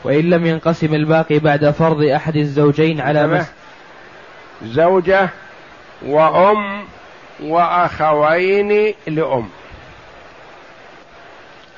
وإن 0.04 0.30
لم 0.30 0.46
ينقسم 0.46 0.94
الباقي 0.94 1.38
بعد 1.38 1.70
فرض 1.70 2.02
أحد 2.02 2.36
الزوجين 2.36 3.00
على 3.00 3.26
مس... 3.26 3.46
زوجة 4.64 5.28
وأم 6.06 6.84
وأخوين 7.42 8.94
لأم. 9.06 9.48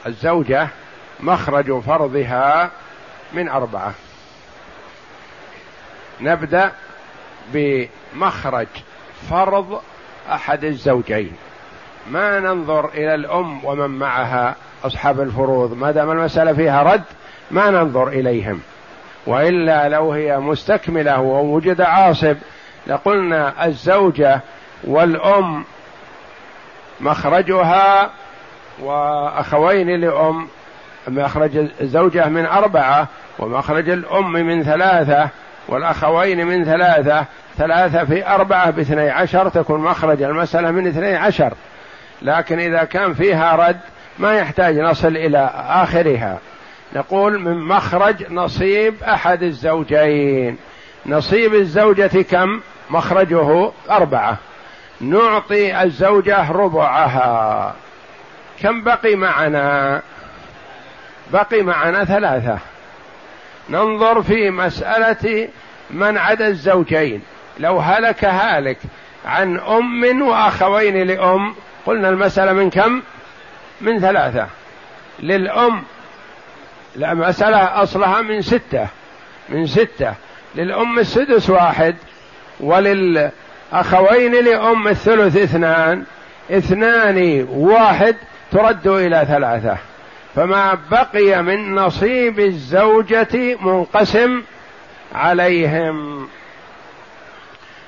الزوجة 0.07 0.69
مخرج 1.21 1.81
فرضها 1.81 2.71
من 3.33 3.49
أربعة. 3.49 3.93
نبدأ 6.21 6.73
بمخرج 7.53 8.67
فرض 9.31 9.81
أحد 10.31 10.65
الزوجين. 10.65 11.33
ما 12.11 12.41
ننظر 12.41 12.89
إلى 12.89 13.15
الأم 13.15 13.65
ومن 13.65 13.91
معها 13.99 14.57
أصحاب 14.85 15.21
الفروض 15.21 15.77
ما 15.77 15.91
دام 15.91 16.11
المسألة 16.11 16.53
فيها 16.53 16.83
رد 16.83 17.05
ما 17.51 17.71
ننظر 17.71 18.09
إليهم. 18.09 18.61
وإلا 19.27 19.89
لو 19.89 20.13
هي 20.13 20.39
مستكملة 20.39 21.21
ووجد 21.21 21.81
عاصب 21.81 22.37
لقلنا 22.87 23.67
الزوجة 23.67 24.41
والأم 24.85 25.65
مخرجها 27.01 28.11
وأخوين 28.81 30.01
لأم 30.01 30.49
مخرج 31.09 31.69
الزوجة 31.81 32.29
من 32.29 32.47
أربعة 32.47 33.09
ومخرج 33.39 33.89
الأم 33.89 34.33
من 34.33 34.63
ثلاثة 34.63 35.29
والأخوين 35.69 36.47
من 36.47 36.65
ثلاثة 36.65 37.25
ثلاثة 37.59 38.05
في 38.05 38.27
أربعة 38.27 38.71
باثني 38.71 39.11
عشر 39.11 39.49
تكون 39.49 39.81
مخرج 39.81 40.23
المسألة 40.23 40.71
من 40.71 40.87
اثني 40.87 41.17
عشر. 41.17 41.55
لكن 42.23 42.59
إذا 42.59 42.85
كان 42.85 43.15
فيها 43.15 43.57
رد 43.57 43.81
ما 44.19 44.39
يحتاج 44.39 44.79
نصل 44.79 45.17
إلى 45.17 45.51
آخرها. 45.55 46.39
نقول 46.95 47.41
من 47.41 47.61
مخرج 47.61 48.33
نصيب 48.33 48.95
أحد 49.03 49.43
الزوجين. 49.43 50.59
نصيب 51.07 51.55
الزوجة 51.55 52.23
كم؟ 52.23 52.61
مخرجه 52.91 53.71
أربعة. 53.91 54.37
نعطي 55.01 55.83
الزوجة 55.83 56.53
ربعها. 56.53 57.75
كم 58.63 58.83
بقي 58.85 59.17
معنا؟ 59.17 60.03
بقي 61.33 61.63
معنا 61.63 62.05
ثلاثة. 62.05 62.59
ننظر 63.71 64.23
في 64.23 64.51
مسألة 64.51 65.49
من 65.91 66.19
عدا 66.19 66.47
الزوجين. 66.47 67.23
لو 67.59 67.79
هلك 67.79 68.25
هالك 68.25 68.79
عن 69.27 69.61
أم 69.61 70.23
وأخوين 70.23 71.07
لأم 71.07 71.55
قلنا 71.87 72.09
المسألة 72.09 72.53
من 72.53 72.71
كم؟ 72.71 73.03
من 73.81 74.01
ثلاثة. 74.01 74.47
للأم 75.21 75.83
لا 76.97 77.15
مسألة 77.15 77.83
أصلها 77.83 78.23
من 78.23 78.43
ستة. 78.43 78.87
من 79.49 79.67
ستة. 79.67 80.15
للأم 80.55 80.99
السدس 80.99 81.51
واحد 81.51 81.97
وللأخوين 82.61 84.45
لأم 84.45 84.89
الثلث 84.89 85.37
اثنان. 85.37 86.05
اثنان 86.51 87.47
واحد 87.51 88.17
ترد 88.53 88.87
إلى 88.87 89.27
ثلاثة. 89.29 89.77
فما 90.37 90.79
بقي 90.91 91.43
من 91.43 91.75
نصيب 91.75 92.41
الزوجة 92.41 93.57
منقسم 93.61 94.43
عليهم. 95.15 96.29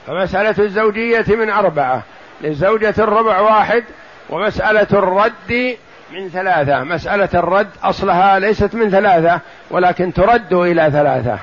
فمسألة 0.06 0.54
الزوجية 0.58 1.24
من 1.28 1.50
أربعة 1.50 2.02
للزوجة 2.40 2.94
الربع 2.98 3.40
واحد 3.40 3.84
ومسألة 4.30 4.86
الرد 4.92 5.76
من 6.12 6.28
ثلاثة. 6.28 6.84
مسألة 6.84 7.28
الرد 7.34 7.68
أصلها 7.82 8.38
ليست 8.38 8.74
من 8.74 8.90
ثلاثة 8.90 9.40
ولكن 9.70 10.12
ترد 10.12 10.52
إلى 10.52 10.90
ثلاثة. 10.90 11.38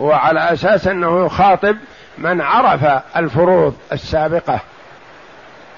هو 0.00 0.12
على 0.12 0.52
أساس 0.52 0.88
أنه 0.88 1.26
يخاطب 1.26 1.76
من 2.18 2.40
عرف 2.40 3.02
الفروض 3.16 3.76
السابقة. 3.92 4.60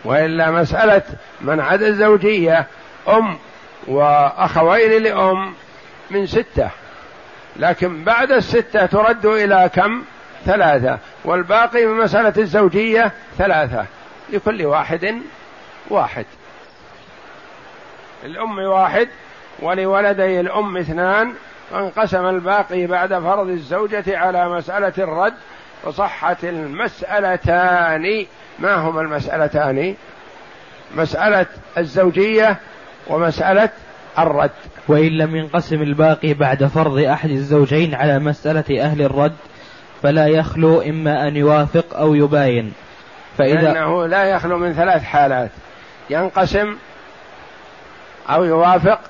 وإلا 0.05 0.51
مسألة 0.51 1.03
من 1.41 1.61
عدا 1.61 1.89
الزوجية 1.89 2.67
أم 3.09 3.37
وأخوين 3.89 5.03
لأم 5.03 5.55
من 6.11 6.27
ستة. 6.27 6.71
لكن 7.57 8.05
بعد 8.05 8.33
الستة 8.33 8.87
ترد 8.87 9.27
إلى 9.27 9.71
كم؟ 9.75 10.03
ثلاثة. 10.47 10.99
والباقي 11.25 11.87
من 11.87 11.97
مسألة 11.97 12.33
الزوجية 12.39 13.13
ثلاثة. 13.39 13.85
لكل 14.33 14.67
واحد 14.67 15.23
واحد. 15.91 16.27
الأم 18.25 18.59
واحد 18.59 19.09
ولولدي 19.59 20.41
الأم 20.41 20.77
اثنان. 20.77 21.35
فانقسم 21.71 22.27
الباقي 22.27 22.87
بعد 22.87 23.09
فرض 23.09 23.49
الزوجة 23.49 24.19
على 24.19 24.49
مسألة 24.49 24.93
الرد 24.99 25.35
وصحت 25.85 26.45
المسألتان. 26.45 28.27
ما 28.59 28.75
هما 28.75 29.01
المسألتان؟ 29.01 29.95
مسألة 30.95 31.47
الزوجية 31.79 32.57
ومسألة 33.09 33.71
الرد. 34.19 34.51
وإن 34.89 35.19
لم 35.19 35.37
ينقسم 35.37 35.83
الباقي 35.83 36.35
بعد 36.35 36.65
فرض 36.65 36.99
أحد 36.99 37.31
الزوجين 37.31 37.95
على 37.95 38.19
مسألة 38.19 38.83
أهل 38.83 39.03
الرد 39.03 39.37
فلا 40.03 40.27
يخلو 40.27 40.81
إما 40.81 41.29
أن 41.29 41.37
يوافق 41.37 41.97
أو 41.97 42.15
يباين. 42.15 42.73
فإذا 43.39 43.61
لأنه 43.61 44.07
لا 44.07 44.25
يخلو 44.25 44.59
من 44.59 44.73
ثلاث 44.73 45.03
حالات. 45.03 45.51
ينقسم 46.11 46.77
أو 48.31 48.45
يوافق 48.45 49.01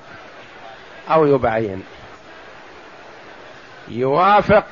أو 1.11 1.25
يباين. 1.25 1.83
يوافق 3.89 4.63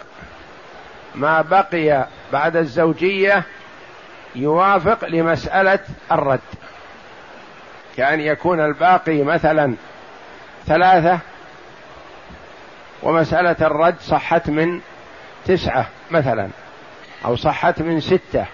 ما 1.16 1.42
بقي 1.42 2.08
بعد 2.34 2.56
الزوجية 2.56 3.44
يوافق 4.36 5.06
لمسألة 5.06 5.80
الرد. 6.12 6.40
كأن 7.98 8.20
يكون 8.20 8.60
الباقي 8.60 9.24
مثلا 9.24 9.76
ثلاثة 10.66 11.20
ومسألة 13.04 13.56
الرد 13.62 13.96
صحت 14.00 14.50
من 14.50 14.82
تسعة 15.46 15.88
مثلا 16.12 16.50
أو 17.26 17.36
صحت 17.36 17.82
من 17.82 18.00
ستة 18.00 18.46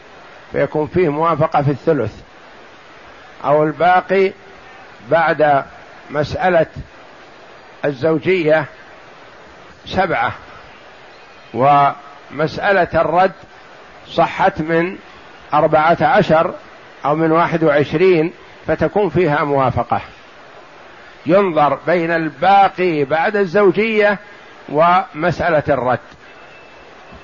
فيكون 0.51 0.87
فيه 0.87 1.09
موافقة 1.09 1.61
في 1.61 1.71
الثلث. 1.71 2.21
أو 3.45 3.63
الباقي 3.63 4.31
بعد 5.09 5.63
مسألة 6.09 6.65
الزوجية 7.85 8.65
سبعة 9.85 10.33
ومسألة 11.53 12.87
الرد 13.01 13.31
صحت 14.07 14.61
من 14.61 14.97
أربعة 15.53 15.97
عشر 16.01 16.53
أو 17.05 17.15
من 17.15 17.31
واحد 17.31 17.63
وعشرين 17.63 18.33
فتكون 18.67 19.09
فيها 19.09 19.43
موافقة. 19.43 20.01
ينظر 21.25 21.79
بين 21.87 22.11
الباقي 22.11 23.03
بعد 23.03 23.35
الزوجية 23.35 24.17
ومسألة 24.69 25.63
الرد. 25.69 25.99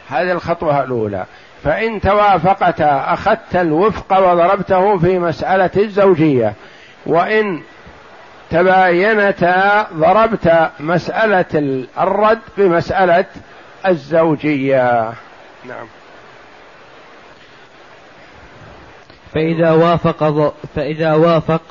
هذه 0.10 0.32
الخطوة 0.32 0.84
الأولى. 0.84 1.26
فإن 1.64 2.02
توافقتا 2.02 3.14
أخذت 3.14 3.56
الوفق 3.56 4.18
وضربته 4.20 4.98
في 4.98 5.20
مسألة 5.20 5.70
الزوجية. 5.78 6.54
وإن 7.06 7.62
تباينتا 8.50 9.88
ضربت 9.94 10.70
مسألة 10.80 11.86
الرد 12.00 12.40
بمسألة 12.58 13.26
الزوجية. 13.86 15.14
نعم. 15.66 15.88
فإذا 19.38 19.72
وافق 19.72 20.54
فإذا 20.76 21.14
وافق 21.14 21.62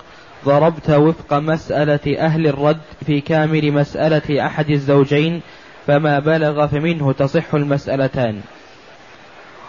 ضربت 0.44 0.90
وفق 0.90 1.34
مسألة 1.34 2.18
أهل 2.18 2.46
الرد 2.46 2.80
في 3.06 3.20
كامل 3.20 3.72
مسألة 3.72 4.46
أحد 4.46 4.70
الزوجين 4.70 5.42
فما 5.86 6.18
بلغ 6.18 6.66
فمنه 6.66 7.12
تصح 7.12 7.54
المسألتان. 7.54 8.40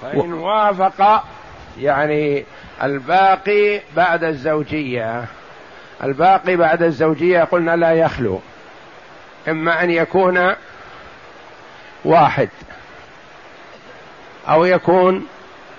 فإن 0.01 0.33
وافق 0.33 1.23
يعني 1.79 2.45
الباقي 2.83 3.81
بعد 3.95 4.23
الزوجية 4.23 5.25
الباقي 6.03 6.55
بعد 6.55 6.83
الزوجية 6.83 7.43
قلنا 7.43 7.75
لا 7.75 7.91
يخلو 7.91 8.39
إما 9.47 9.83
أن 9.83 9.89
يكون 9.89 10.53
واحد 12.05 12.49
أو 14.49 14.65
يكون 14.65 15.25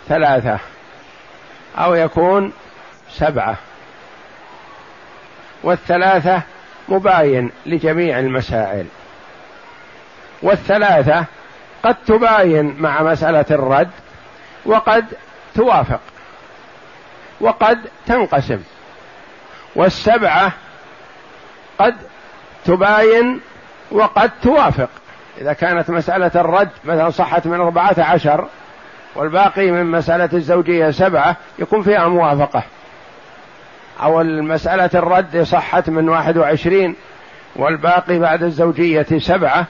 ثلاثة. 0.08 0.58
أو 1.78 1.94
يكون 1.94 2.52
سبعة. 3.10 3.56
والثلاثة 5.62 6.42
مباين 6.88 7.50
لجميع 7.66 8.18
المسائل. 8.18 8.86
والثلاثة 10.42 11.24
قد 11.82 11.96
تباين 12.06 12.76
مع 12.78 13.02
مسألة 13.02 13.44
الرد 13.50 13.90
وقد 14.66 15.06
توافق 15.54 16.00
وقد 17.40 17.78
تنقسم. 18.06 18.62
والسبعة 19.76 20.52
قد 21.78 21.96
تباين 22.64 23.40
وقد 23.90 24.30
توافق. 24.42 24.88
إذا 25.40 25.52
كانت 25.52 25.90
مسألة 25.90 26.30
الرد 26.34 26.70
مثلا 26.84 27.10
صحت 27.10 27.46
من 27.46 27.60
أربعة 27.60 27.94
عشر 27.98 28.48
والباقي 29.18 29.70
من 29.70 29.86
مسألة 29.86 30.28
الزوجية 30.32 30.90
سبعة 30.90 31.36
يكون 31.58 31.82
فيها 31.82 32.08
موافقة. 32.08 32.62
أو 34.02 34.20
المسألة 34.20 34.90
الرد 34.94 35.42
صحت 35.42 35.90
من 35.90 36.08
واحد 36.08 36.36
وعشرين 36.36 36.96
والباقي 37.56 38.18
بعد 38.18 38.42
الزوجية 38.42 39.06
سبعة 39.18 39.66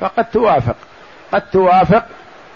فقد 0.00 0.24
توافق. 0.24 0.76
قد 1.32 1.42
توافق 1.50 2.04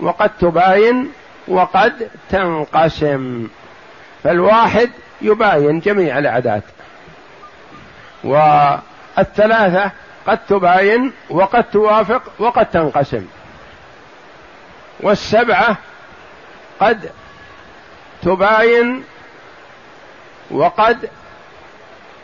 وقد 0.01 0.31
تباين 0.41 1.13
وقد 1.49 2.09
تنقسم. 2.31 3.49
فالواحد 4.25 4.91
يباين 5.21 5.81
جميع 5.81 6.19
الأعداد. 6.19 6.63
والثلاثة 8.25 9.91
قد 10.27 10.39
تباين 10.49 11.13
وقد 11.31 11.65
توافق 11.65 12.23
وقد 12.39 12.67
تنقسم. 12.67 13.27
والسبعة 15.01 15.77
قد 16.83 17.11
تباين 18.23 19.05
وقد 20.51 21.11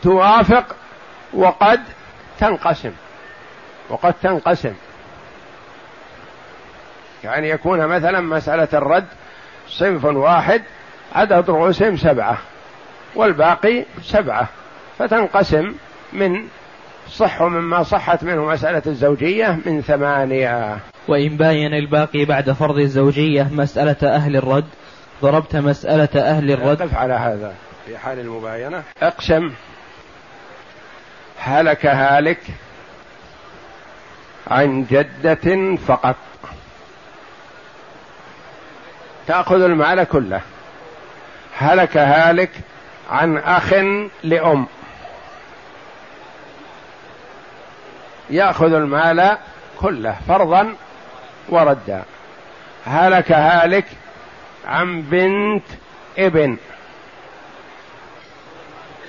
توافق 0.03 0.75
وقد 1.33 1.81
تنقسم 2.39 2.91
وقد 3.89 4.13
تنقسم. 4.13 4.73
يعني 7.23 7.49
يكون 7.49 7.87
مثلا 7.87 8.21
مسألة 8.21 8.67
الرد 8.73 9.07
صنف 9.67 10.05
واحد 10.05 10.63
عدد 11.15 11.49
رؤوسهم 11.49 11.97
سبعة 11.97 12.37
والباقي 13.15 13.85
سبعة 14.03 14.47
فتنقسم 14.99 15.75
من 16.13 16.47
صح 17.09 17.41
مما 17.41 17.83
صحت 17.83 18.23
منه 18.23 18.45
مسألة 18.45 18.81
الزوجية 18.85 19.59
من 19.65 19.81
ثمانية. 19.81 20.79
وإن 21.09 21.37
باين 21.37 21.73
الباقي 21.73 22.25
بعد 22.25 22.51
فرض 22.51 22.77
الزوجية 22.77 23.47
مسألة 23.51 24.15
أهل 24.15 24.35
الرد 24.35 24.65
ضربت 25.21 25.55
مسألة 25.55 26.09
أهل 26.15 26.51
الرد. 26.51 26.81
قف 26.81 26.95
على 26.95 27.13
هذا 27.13 27.53
في 27.85 27.97
حال 27.97 28.19
المباينة. 28.19 28.83
أقسم 29.01 29.51
هلك 31.37 31.85
هالك 31.85 32.39
عن 34.47 34.85
جدة 34.91 35.75
فقط. 35.75 36.15
تأخذ 39.27 39.61
المال 39.61 40.03
كله. 40.03 40.41
هلك 41.57 41.97
هالك 41.97 42.51
عن 43.11 43.37
أخ 43.37 43.73
لأم. 44.23 44.67
يأخذ 48.29 48.73
المال 48.73 49.37
كله 49.79 50.15
فرضا 50.27 50.75
وردا 51.49 52.03
هلك 52.85 53.31
هالك 53.31 53.85
عن 54.67 55.01
بنت 55.01 55.63
ابن. 56.17 56.57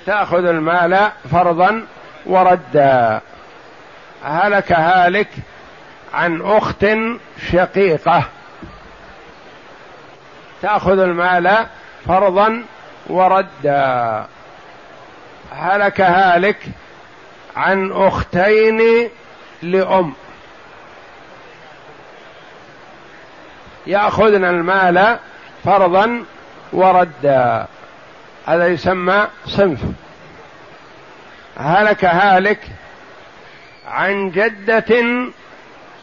تأخذ 0.05 0.45
المال 0.45 1.11
فرضا 1.31 1.85
وردا. 2.25 3.21
هلك 4.23 4.71
هالك 4.71 5.29
عن 6.13 6.41
أخت 6.41 6.85
شقيقة. 7.51 8.23
تأخذ 10.61 10.99
المال 10.99 11.65
فرضا 12.07 12.63
وردا. 13.07 14.25
هلك 15.51 16.01
هالك 16.01 16.57
عن 17.55 17.91
أختين 17.91 19.09
لأم. 19.61 20.13
يأخذن 23.87 24.45
المال 24.45 25.17
فرضا 25.63 26.23
وردا. 26.73 27.65
هذا 28.45 28.67
يسمى 28.67 29.27
صنف. 29.45 29.79
هلك 31.57 32.05
هالك 32.05 32.59
عن 33.87 34.31
جدة 34.31 35.15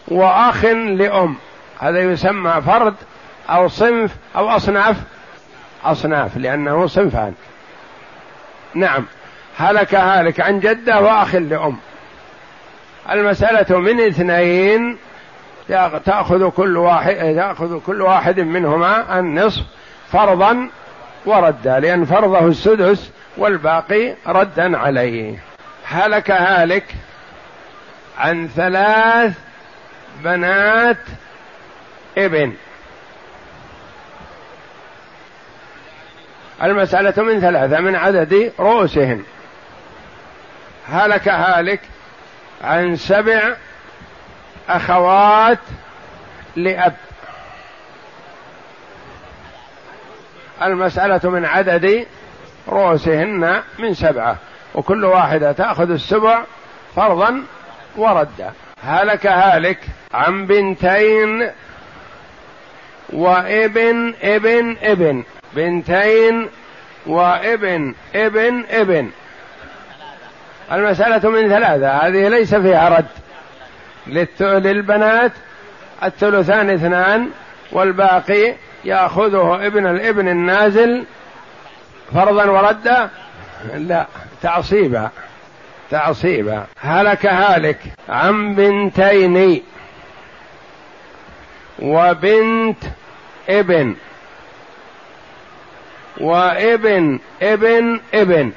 وأخ 0.08 0.64
لأم. 0.64 1.36
هذا 1.80 1.98
يسمى 1.98 2.62
فرد 2.66 2.94
أو 3.50 3.68
صنف 3.68 4.14
أو 4.36 4.48
أصناف. 4.48 4.96
أصناف 5.84 6.36
لأنه 6.36 6.86
صنفان. 6.86 7.34
نعم. 8.74 9.04
هلك 9.58 9.94
هالك 9.94 10.40
عن 10.40 10.60
جدة 10.60 11.00
وأخ 11.00 11.34
لأم. 11.34 11.76
المسألة 13.10 13.78
من 13.78 14.00
اثنين. 14.00 14.98
تأخذ 16.04 16.50
كل 16.50 16.76
واحد 16.76 17.14
تأخذ 17.14 17.80
كل 17.80 18.02
واحد 18.02 18.40
منهما 18.40 19.18
النصف 19.18 19.62
فرضا 20.12 20.68
وردا 21.26 21.80
لأن 21.80 22.04
فرضه 22.04 22.46
السدس 22.46 23.10
والباقي 23.36 24.14
ردا 24.26 24.78
عليه. 24.78 25.38
هلك 25.84 26.30
هالك 26.30 26.94
عن 28.18 28.48
ثلاث 28.48 29.32
بنات 30.24 30.96
ابن. 32.18 32.52
المسألة 36.62 37.22
من 37.22 37.40
ثلاثة 37.40 37.80
من 37.80 37.96
عدد 37.96 38.52
رؤوسهن 38.60 39.22
هلك 40.88 41.28
هالك 41.28 41.80
عن 42.64 42.96
سبع 42.96 43.56
أخوات 44.68 45.58
لأب. 46.56 46.96
المسألة 50.62 51.30
من 51.30 51.44
عدد 51.44 52.06
رؤوسهن 52.68 53.62
من 53.78 53.94
سبعة 53.94 54.36
وكل 54.74 55.04
واحدة 55.04 55.52
تأخذ 55.52 55.90
السبع 55.90 56.42
فرضا 56.96 57.42
وردا. 57.96 58.52
هلك 58.82 59.26
هالك 59.26 59.78
عن 60.14 60.46
بنتين 60.46 61.50
وابن 63.12 64.14
ابن 64.22 64.76
ابن. 64.82 65.24
بنتين 65.54 66.48
وابن 67.06 67.94
ابن 68.14 68.64
ابن. 68.70 69.10
المسألة 70.72 71.30
من 71.30 71.48
ثلاثة 71.48 71.88
هذه 71.88 72.28
ليس 72.28 72.54
فيها 72.54 72.88
رد. 72.88 73.06
للبنات 74.40 75.32
الثلثان 76.04 76.70
اثنان 76.70 77.30
والباقي 77.72 78.54
يأخذه 78.84 79.66
ابن 79.66 79.86
الابن 79.86 80.28
النازل 80.28 81.04
فرضا 82.14 82.44
وردا؟ 82.44 83.10
لا 83.74 84.06
تعصيبا 84.42 85.10
تعصيبا. 85.90 86.66
هلك 86.80 87.26
هالك 87.26 87.78
عن 88.08 88.54
بنتين 88.54 89.62
وبنت 91.78 92.84
ابن 93.48 93.96
وابن 96.20 97.18
ابن 97.42 98.00
ابن. 98.14 98.52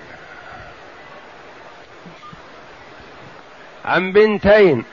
عن 3.85 4.11
بنتين 4.11 4.83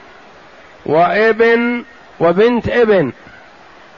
وابن 0.85 1.83
وبنت 2.19 2.69
ابن 2.69 3.11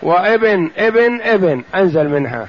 وابن 0.02 0.72
ابن 0.78 1.22
ابن 1.22 1.63
أنزل 1.76 2.10
منها. 2.10 2.48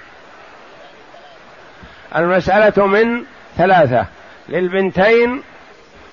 المسألة 2.17 2.87
من 2.87 3.25
ثلاثة 3.57 4.07
للبنتين 4.49 5.43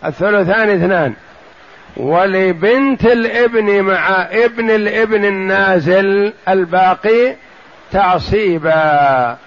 الثلثان 0.05 0.69
اثنان. 0.69 1.13
ولبنت 1.97 3.05
الابن 3.05 3.81
مع 3.81 4.21
ابن 4.31 4.69
الابن 4.69 5.25
النازل 5.25 6.33
الباقي 6.47 7.35
تعصيبا. 7.91 9.37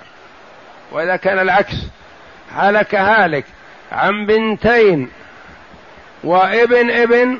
وإذا 0.92 1.16
كان 1.16 1.38
العكس 1.38 1.74
هلك 2.56 2.94
هالك 2.94 3.44
عن 3.92 4.26
بنتين 4.26 5.08
وابن 6.24 6.90
ابن 6.90 7.38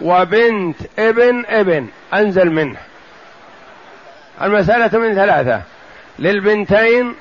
وبنت 0.00 0.76
ابن 0.98 1.44
ابن 1.46 1.86
أنزل 2.14 2.50
منه. 2.50 2.78
المسألة 4.42 4.98
من 4.98 5.14
ثلاثة 5.14 5.62
للبنتين 6.18 7.14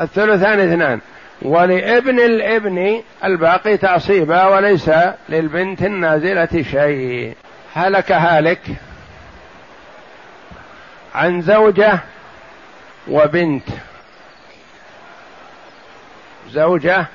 الثلثان 0.00 0.60
اثنان 0.60 1.00
ولابن 1.42 2.20
الابن 2.20 3.02
الباقي 3.24 3.76
تعصيبا 3.76 4.46
وليس 4.46 4.90
للبنت 5.28 5.82
النازلة 5.82 6.64
شيء. 6.70 7.36
هلك 7.74 8.12
هالك 8.12 8.60
عن 11.14 11.42
زوجة 11.42 11.98
وبنت. 13.08 13.68
زوجة 16.50 17.06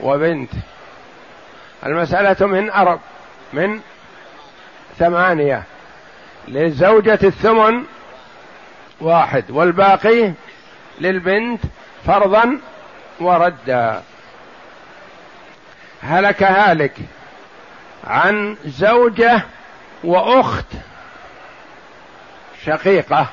وبنت. 0.00 0.50
المسألة 1.86 2.46
من 2.46 2.70
أرب 2.70 3.00
من 3.52 3.80
ثمانية. 4.98 5.62
للزوجة 6.48 7.18
الثمن 7.22 7.84
واحد 9.00 9.50
والباقي 9.50 10.32
للبنت 11.00 11.60
فرضا 12.06 12.60
وردا. 13.20 14.02
هلك 16.02 16.42
هالك 16.42 16.96
عن 18.06 18.56
زوجة 18.64 19.42
وأخت 20.04 20.66
شقيقة. 22.64 23.26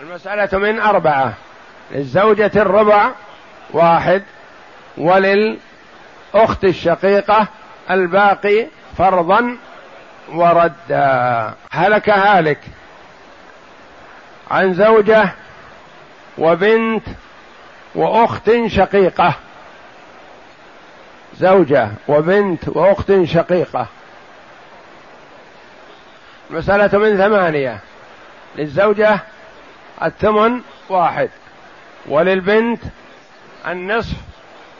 المسألة 0.00 0.58
من 0.58 0.80
أربعة 0.80 1.34
للزوجة 1.90 2.50
الربع 2.56 3.10
واحد 3.70 4.22
وللأخت 4.98 6.64
الشقيقة 6.64 7.46
الباقي 7.90 8.66
فرضا 8.98 9.56
وردا. 10.28 11.54
هلك 11.70 12.08
هالك 12.08 12.58
عن 14.50 14.74
زوجة 14.74 15.28
وبنت 16.38 17.06
وأخت 17.94 18.50
شقيقة. 18.66 19.34
زوجة 21.36 21.88
وبنت 22.08 22.68
وأخت 22.68 23.12
شقيقة. 23.24 23.86
مسألة 26.50 26.98
من 26.98 27.16
ثمانية. 27.16 27.78
للزوجة 28.56 29.18
الثمن 30.02 30.60
واحد 30.88 31.30
وللبنت 32.06 32.82
النصف 33.66 34.16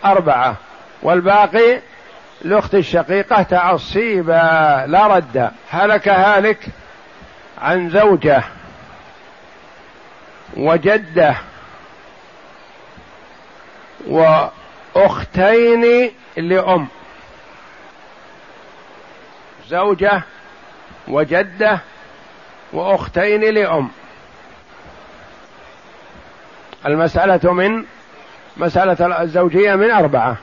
أربعة 0.04 0.56
والباقي 1.02 1.80
الأخت 2.44 2.74
الشقيقة 2.74 3.42
تعصيبا 3.42 4.84
لا 4.88 5.06
رد. 5.06 5.50
هلك 5.70 6.08
هالك 6.08 6.66
عن 7.58 7.90
زوجة 7.90 8.42
وجدة 10.56 11.36
وأختين 14.06 16.10
لأم. 16.36 16.88
زوجة 19.68 20.22
وجدة 21.08 21.78
وأختين 22.72 23.54
لأم. 23.54 23.90
المسألة 26.86 27.52
من 27.52 27.84
مسألة 28.56 29.22
الزوجية 29.22 29.74
من 29.74 29.90
أربعة. 29.90 30.36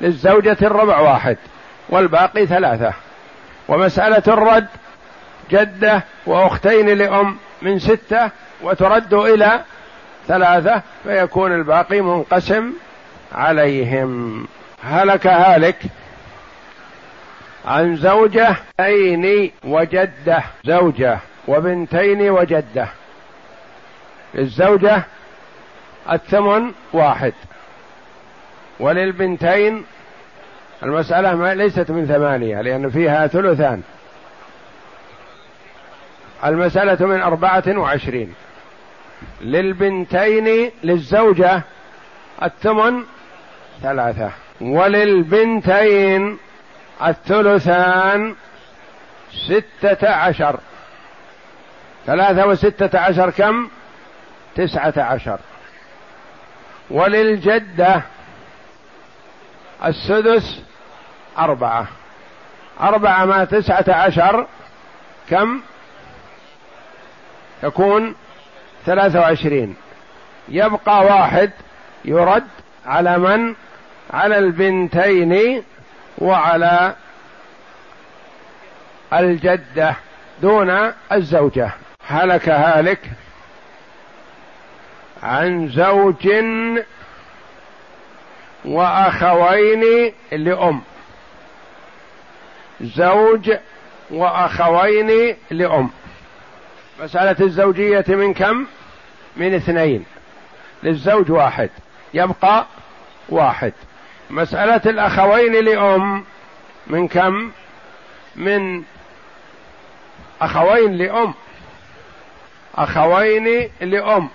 للزوجة 0.00 0.56
الربع 0.62 0.98
واحد 1.00 1.36
والباقي 1.88 2.46
ثلاثة. 2.46 2.92
ومسألة 3.68 4.22
الرد 4.28 4.66
جدة 5.50 6.04
وأختين 6.26 6.88
لأم 6.88 7.36
من 7.62 7.78
ستة 7.78 8.30
وترد 8.62 9.14
إلى 9.14 9.60
ثلاثة 10.28 10.82
فيكون 11.02 11.52
الباقي 11.52 12.00
منقسم 12.00 12.72
عليهم. 13.32 14.46
هلك 14.82 15.26
هالك 15.26 15.82
عن 17.64 17.96
زوجة 17.96 18.56
أين 18.80 19.50
وجدة 19.64 20.42
زوجة 20.64 21.18
وبنتين 21.48 22.30
وجدة. 22.30 22.88
للزوجة 24.34 25.02
الثمن 26.12 26.72
واحد 26.92 27.32
وللبنتين 28.80 29.84
المسألة 30.82 31.34
ما 31.34 31.54
ليست 31.54 31.90
من 31.90 32.06
ثمانية 32.06 32.60
لأن 32.60 32.90
فيها 32.90 33.26
ثلثان. 33.26 33.82
المسألة 36.44 37.06
من 37.06 37.22
أربعة 37.22 37.64
وعشرين. 37.68 38.34
للبنتين 39.40 40.70
للزوجة 40.84 41.62
الثمن 42.42 43.04
ثلاثة. 43.82 44.30
وللبنتين 44.60 46.38
الثلثان 47.06 48.34
ستة 49.32 50.08
عشر. 50.08 50.60
ثلاثة 52.06 52.46
وستة 52.46 52.98
عشر 52.98 53.30
كم؟ 53.30 53.68
تسعة 54.56 54.94
عشر. 54.96 55.38
وللجدة 56.90 58.02
السدس 59.84 60.69
أربعة. 61.38 61.86
أربعة 62.80 63.24
ما 63.24 63.44
تسعة 63.44 63.84
عشر. 63.88 64.46
كم؟ 65.30 65.60
يكون 67.62 68.14
ثلاثة 68.86 69.20
وعشرين. 69.20 69.76
يبقى 70.48 71.04
واحد 71.04 71.50
يرد 72.04 72.46
على 72.86 73.18
من؟ 73.18 73.54
على 74.10 74.38
البنتين 74.38 75.62
وعلى 76.18 76.94
الجدة 79.12 79.96
دون 80.42 80.92
الزوجة. 81.12 81.70
هلك 82.06 82.48
هالك 82.48 83.10
عن 85.22 85.68
زوج 85.68 86.28
وأخوين 88.64 90.12
لأم. 90.32 90.82
زوج 92.80 93.52
وأخوين 94.10 95.36
لأم. 95.50 95.90
مسألة 97.00 97.36
الزوجية 97.40 98.04
من 98.08 98.34
كم؟ 98.34 98.66
من 99.36 99.54
اثنين. 99.54 100.04
للزوج 100.82 101.30
واحد. 101.30 101.70
يبقى 102.14 102.66
واحد. 103.28 103.72
مسألة 104.30 104.82
الأخوين 104.86 105.64
لأم 105.64 106.24
من 106.86 107.08
كم؟ 107.08 107.50
من 108.36 108.82
أخوين 110.42 110.92
لأم. 110.92 111.34
أخوين 112.74 113.70
لأم. 113.80 114.28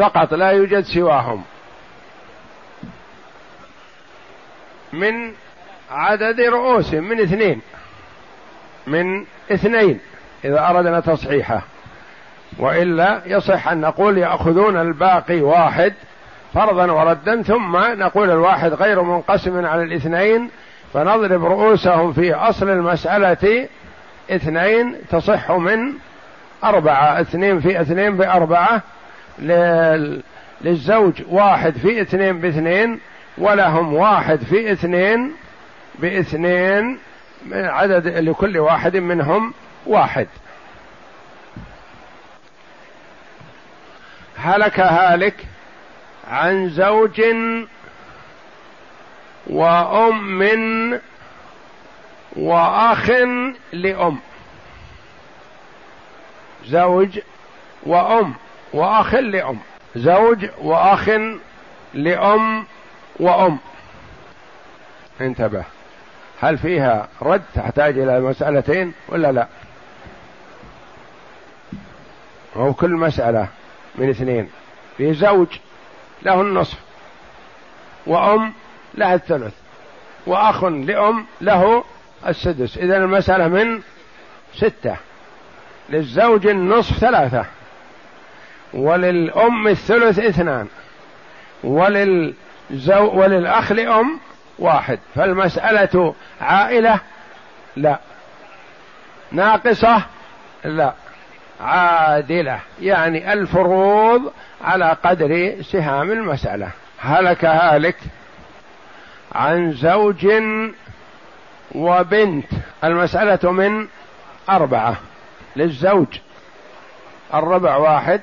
فقط 0.00 0.34
لا 0.34 0.50
يوجد 0.50 0.80
سواهم. 0.84 1.44
من 4.92 5.32
عدد 5.90 6.40
رؤوس 6.40 6.94
من 6.94 7.20
اثنين 7.20 7.60
من 8.86 9.24
اثنين 9.50 10.00
إذا 10.44 10.68
أردنا 10.68 11.00
تصحيحه. 11.00 11.62
وإلا 12.58 13.20
يصح 13.26 13.68
أن 13.68 13.80
نقول 13.80 14.18
يأخذون 14.18 14.76
الباقي 14.76 15.40
واحد 15.40 15.94
فرضا 16.54 16.92
وردا 16.92 17.42
ثم 17.42 17.76
نقول 17.76 18.30
الواحد 18.30 18.72
غير 18.72 19.02
منقسم 19.02 19.66
على 19.66 19.82
الاثنين 19.82 20.50
فنضرب 20.94 21.44
رؤوسهم 21.44 22.12
في 22.12 22.34
أصل 22.34 22.68
المسألة 22.68 23.68
اثنين 24.30 24.96
تصح 25.10 25.50
من 25.50 25.92
أربعة 26.64 27.20
اثنين 27.20 27.60
في 27.60 27.80
اثنين 27.80 28.16
بأربعة 28.16 28.82
للزوج 30.62 31.22
واحد 31.30 31.72
في 31.72 32.00
اثنين 32.00 32.40
باثنين 32.40 33.00
ولهم 33.38 33.94
واحد 33.94 34.38
في 34.38 34.72
اثنين 34.72 35.32
باثنين 35.98 36.98
من 37.46 37.64
عدد 37.64 38.06
لكل 38.06 38.58
واحد 38.58 38.96
منهم 38.96 39.54
واحد. 39.86 40.28
هلك 44.36 44.80
هالك 44.80 45.46
عن 46.28 46.68
زوج 46.68 47.22
وأم 49.46 51.00
وأخ 52.36 53.10
لأم. 53.72 54.18
زوج 56.66 57.18
وأم 57.82 58.34
وأخ 58.72 59.14
لأم. 59.14 59.58
زوج 59.96 60.46
وأخ 60.58 61.10
لأم 61.94 62.66
وأم. 63.20 63.58
انتبه. 65.20 65.64
هل 66.40 66.58
فيها 66.58 67.08
رد 67.22 67.42
تحتاج 67.54 67.98
إلى 67.98 68.20
مسألتين 68.20 68.92
ولا 69.08 69.32
لا؟ 69.32 69.46
هو 72.56 72.72
كل 72.72 72.90
مسألة 72.90 73.48
من 73.94 74.10
اثنين. 74.10 74.50
في 74.96 75.14
زوج 75.14 75.48
له 76.22 76.40
النصف 76.40 76.78
وأم 78.06 78.52
لها 78.94 79.14
الثلث 79.14 79.54
وأخ 80.26 80.64
لأم 80.64 81.26
له 81.40 81.84
السدس. 82.26 82.78
إذا 82.78 82.96
المسألة 82.96 83.48
من 83.48 83.80
ستة. 84.54 84.96
للزوج 85.88 86.46
النصف 86.46 86.98
ثلاثة 86.98 87.44
وللأم 88.74 89.68
الثلث 89.68 90.18
اثنان 90.18 90.66
وللزو 91.64 93.10
وللأخ 93.14 93.72
لأم 93.72 94.20
واحد. 94.58 94.98
فالمسألة 95.14 96.14
عائلة؟ 96.40 97.00
لا. 97.76 97.98
ناقصة؟ 99.32 100.02
لا. 100.64 100.92
عادلة. 101.60 102.60
يعني 102.80 103.32
الفروض 103.32 104.32
على 104.64 104.96
قدر 105.04 105.62
سهام 105.62 106.12
المسألة. 106.12 106.70
هلك 106.98 107.44
هالك 107.44 107.96
عن 109.32 109.72
زوج 109.72 110.26
وبنت. 111.74 112.46
المسألة 112.84 113.52
من 113.52 113.86
أربعة. 114.50 114.96
للزوج 115.56 116.18
الربع 117.34 117.76
واحد 117.76 118.20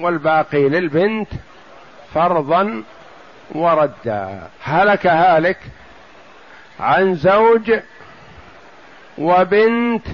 والباقي 0.00 0.68
للبنت 0.68 1.28
فرضا 2.14 2.82
وردا 3.50 4.48
هلك 4.62 5.06
هالك 5.06 5.58
عن 6.80 7.14
زوج 7.14 7.72
وبنت 9.18 10.06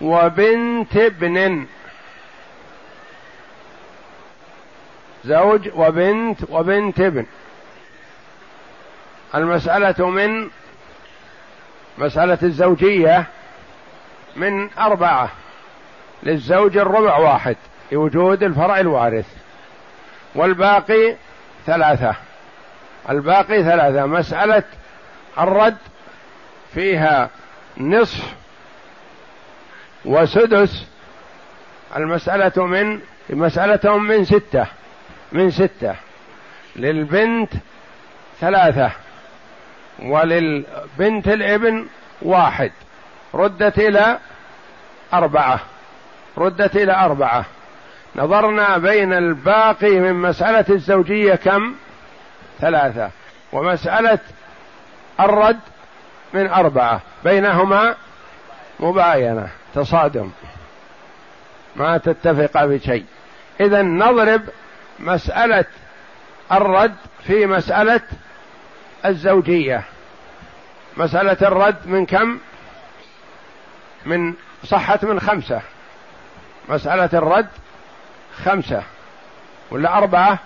وبنت 0.00 0.96
ابن. 0.96 1.66
زوج 5.24 5.68
وبنت 5.74 6.38
وبنت 6.50 7.00
ابن. 7.00 7.26
المسألة 9.34 10.10
من 10.10 10.50
مسألة 11.98 12.38
الزوجية 12.42 13.24
من 14.36 14.70
أربعة. 14.78 15.30
للزوج 16.22 16.76
الربع 16.76 17.18
واحد 17.18 17.56
لوجود 17.92 18.42
الفرع 18.42 18.80
الوارث. 18.80 19.26
والباقي 20.34 21.16
ثلاثة. 21.66 22.14
الباقي 23.10 23.64
ثلاثة. 23.64 24.06
مسألة 24.06 24.62
الرد 25.38 25.76
فيها 26.74 27.30
نصف 27.76 28.34
وسدس. 30.04 30.86
المسألة 31.96 32.66
من 32.66 33.00
مسألة 33.30 33.98
من 33.98 34.24
ستة. 34.24 34.66
من 35.32 35.50
ستة. 35.50 35.94
للبنت 36.76 37.52
ثلاثة. 38.40 38.90
وللبنت 40.02 41.28
الابن 41.28 41.86
واحد. 42.22 42.72
ردت 43.34 43.78
إلى 43.78 44.18
أربعة. 45.12 45.60
ردت 46.38 46.76
إلى 46.76 46.92
أربعة. 46.92 47.44
نظرنا 48.16 48.78
بين 48.78 49.12
الباقي 49.12 49.90
من 49.90 50.14
مسألة 50.14 50.64
الزوجية 50.70 51.34
كم؟ 51.34 51.74
ثلاثة. 52.60 53.10
ومسألة 53.52 54.18
الرد 55.20 55.60
من 56.34 56.46
أربعة. 56.46 57.00
بينهما 57.24 57.94
مباينة 58.80 59.48
تصادم. 59.74 60.30
ما 61.76 61.98
تتفق 61.98 62.64
بشيء. 62.64 63.04
إذا 63.60 63.82
نضرب 63.82 64.42
مسألة 64.98 65.64
الرد 66.52 66.94
في 67.26 67.46
مسألة 67.46 68.00
الزوجية. 69.06 69.82
مسألة 70.96 71.36
الرد 71.42 71.86
من 71.86 72.06
كم؟ 72.06 72.38
من 74.06 74.34
صحت 74.64 75.04
من 75.04 75.20
خمسة. 75.20 75.60
مسألة 76.68 77.10
الرد 77.12 77.48
خمسة 78.44 78.82
ولا 79.70 79.98
أربعة؟ 79.98 80.38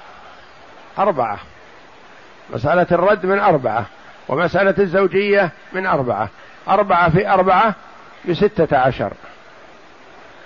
أربعة. 0.98 1.38
مسألة 2.50 2.86
الرد 2.92 3.26
من 3.26 3.38
أربعة 3.38 3.86
ومسألة 4.28 4.74
الزوجية 4.78 5.50
من 5.72 5.86
أربعة. 5.86 6.28
أربعة 6.68 7.10
في 7.10 7.28
أربعة 7.28 7.74
بستة 8.28 8.78
عشر. 8.78 9.12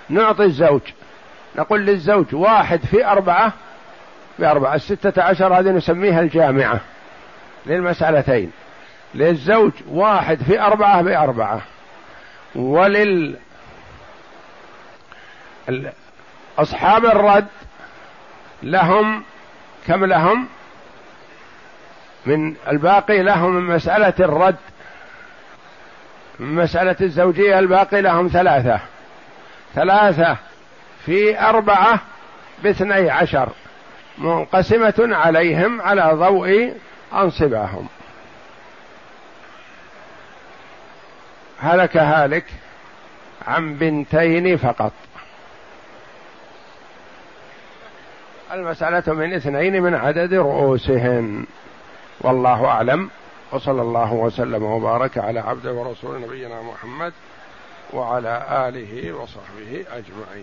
نعطي 0.09 0.43
الزوج. 0.43 0.81
نقول 1.55 1.85
للزوج 1.85 2.35
واحد 2.35 2.79
في 2.79 3.05
أربعة 3.05 3.53
بأربعة. 4.39 4.75
الستة 4.75 5.23
عشر 5.23 5.59
هذه 5.59 5.69
نسميها 5.69 6.19
الجامعة 6.19 6.79
للمسألتين. 7.65 8.51
للزوج 9.15 9.71
واحد 9.87 10.37
في 10.43 10.61
أربعة 10.61 11.01
بأربعة. 11.01 11.61
ولل 12.55 13.35
أصحاب 16.57 17.05
الرد 17.05 17.47
لهم 18.63 19.23
كم 19.87 20.05
لهم؟ 20.05 20.47
من 22.25 22.55
الباقي 22.67 23.23
لهم 23.23 23.55
من 23.55 23.75
مسألة 23.75 24.13
الرد 24.19 24.55
من 26.39 26.55
مسألة 26.55 26.95
الزوجية 27.01 27.59
الباقي 27.59 28.01
لهم 28.01 28.27
ثلاثة. 28.27 28.79
ثلاثة 29.75 30.37
في 31.05 31.39
أربعة 31.39 31.99
باثني 32.63 33.09
عشر 33.09 33.49
منقسمة 34.17 34.93
عليهم 34.99 35.81
على 35.81 36.11
ضوء 36.13 36.73
أنصبهم 37.13 37.87
هلك 41.59 41.97
هالك 41.97 42.45
عن 43.47 43.75
بنتين 43.75 44.57
فقط. 44.57 44.93
المسألة 48.53 49.13
من 49.13 49.33
اثنين 49.33 49.83
من 49.83 49.95
عدد 49.95 50.33
رؤوسهن 50.33 51.45
والله 52.21 52.65
أعلم. 52.65 53.09
وصلى 53.51 53.81
الله 53.81 54.13
وسلم 54.13 54.63
وبارك 54.63 55.17
على 55.17 55.39
عبده 55.39 55.73
ورسول 55.73 56.21
نبينا 56.21 56.61
محمد 56.61 57.13
وعلى 57.93 58.45
آله 58.67 59.13
وصحبه 59.13 59.85
أجمعين. 59.91 60.41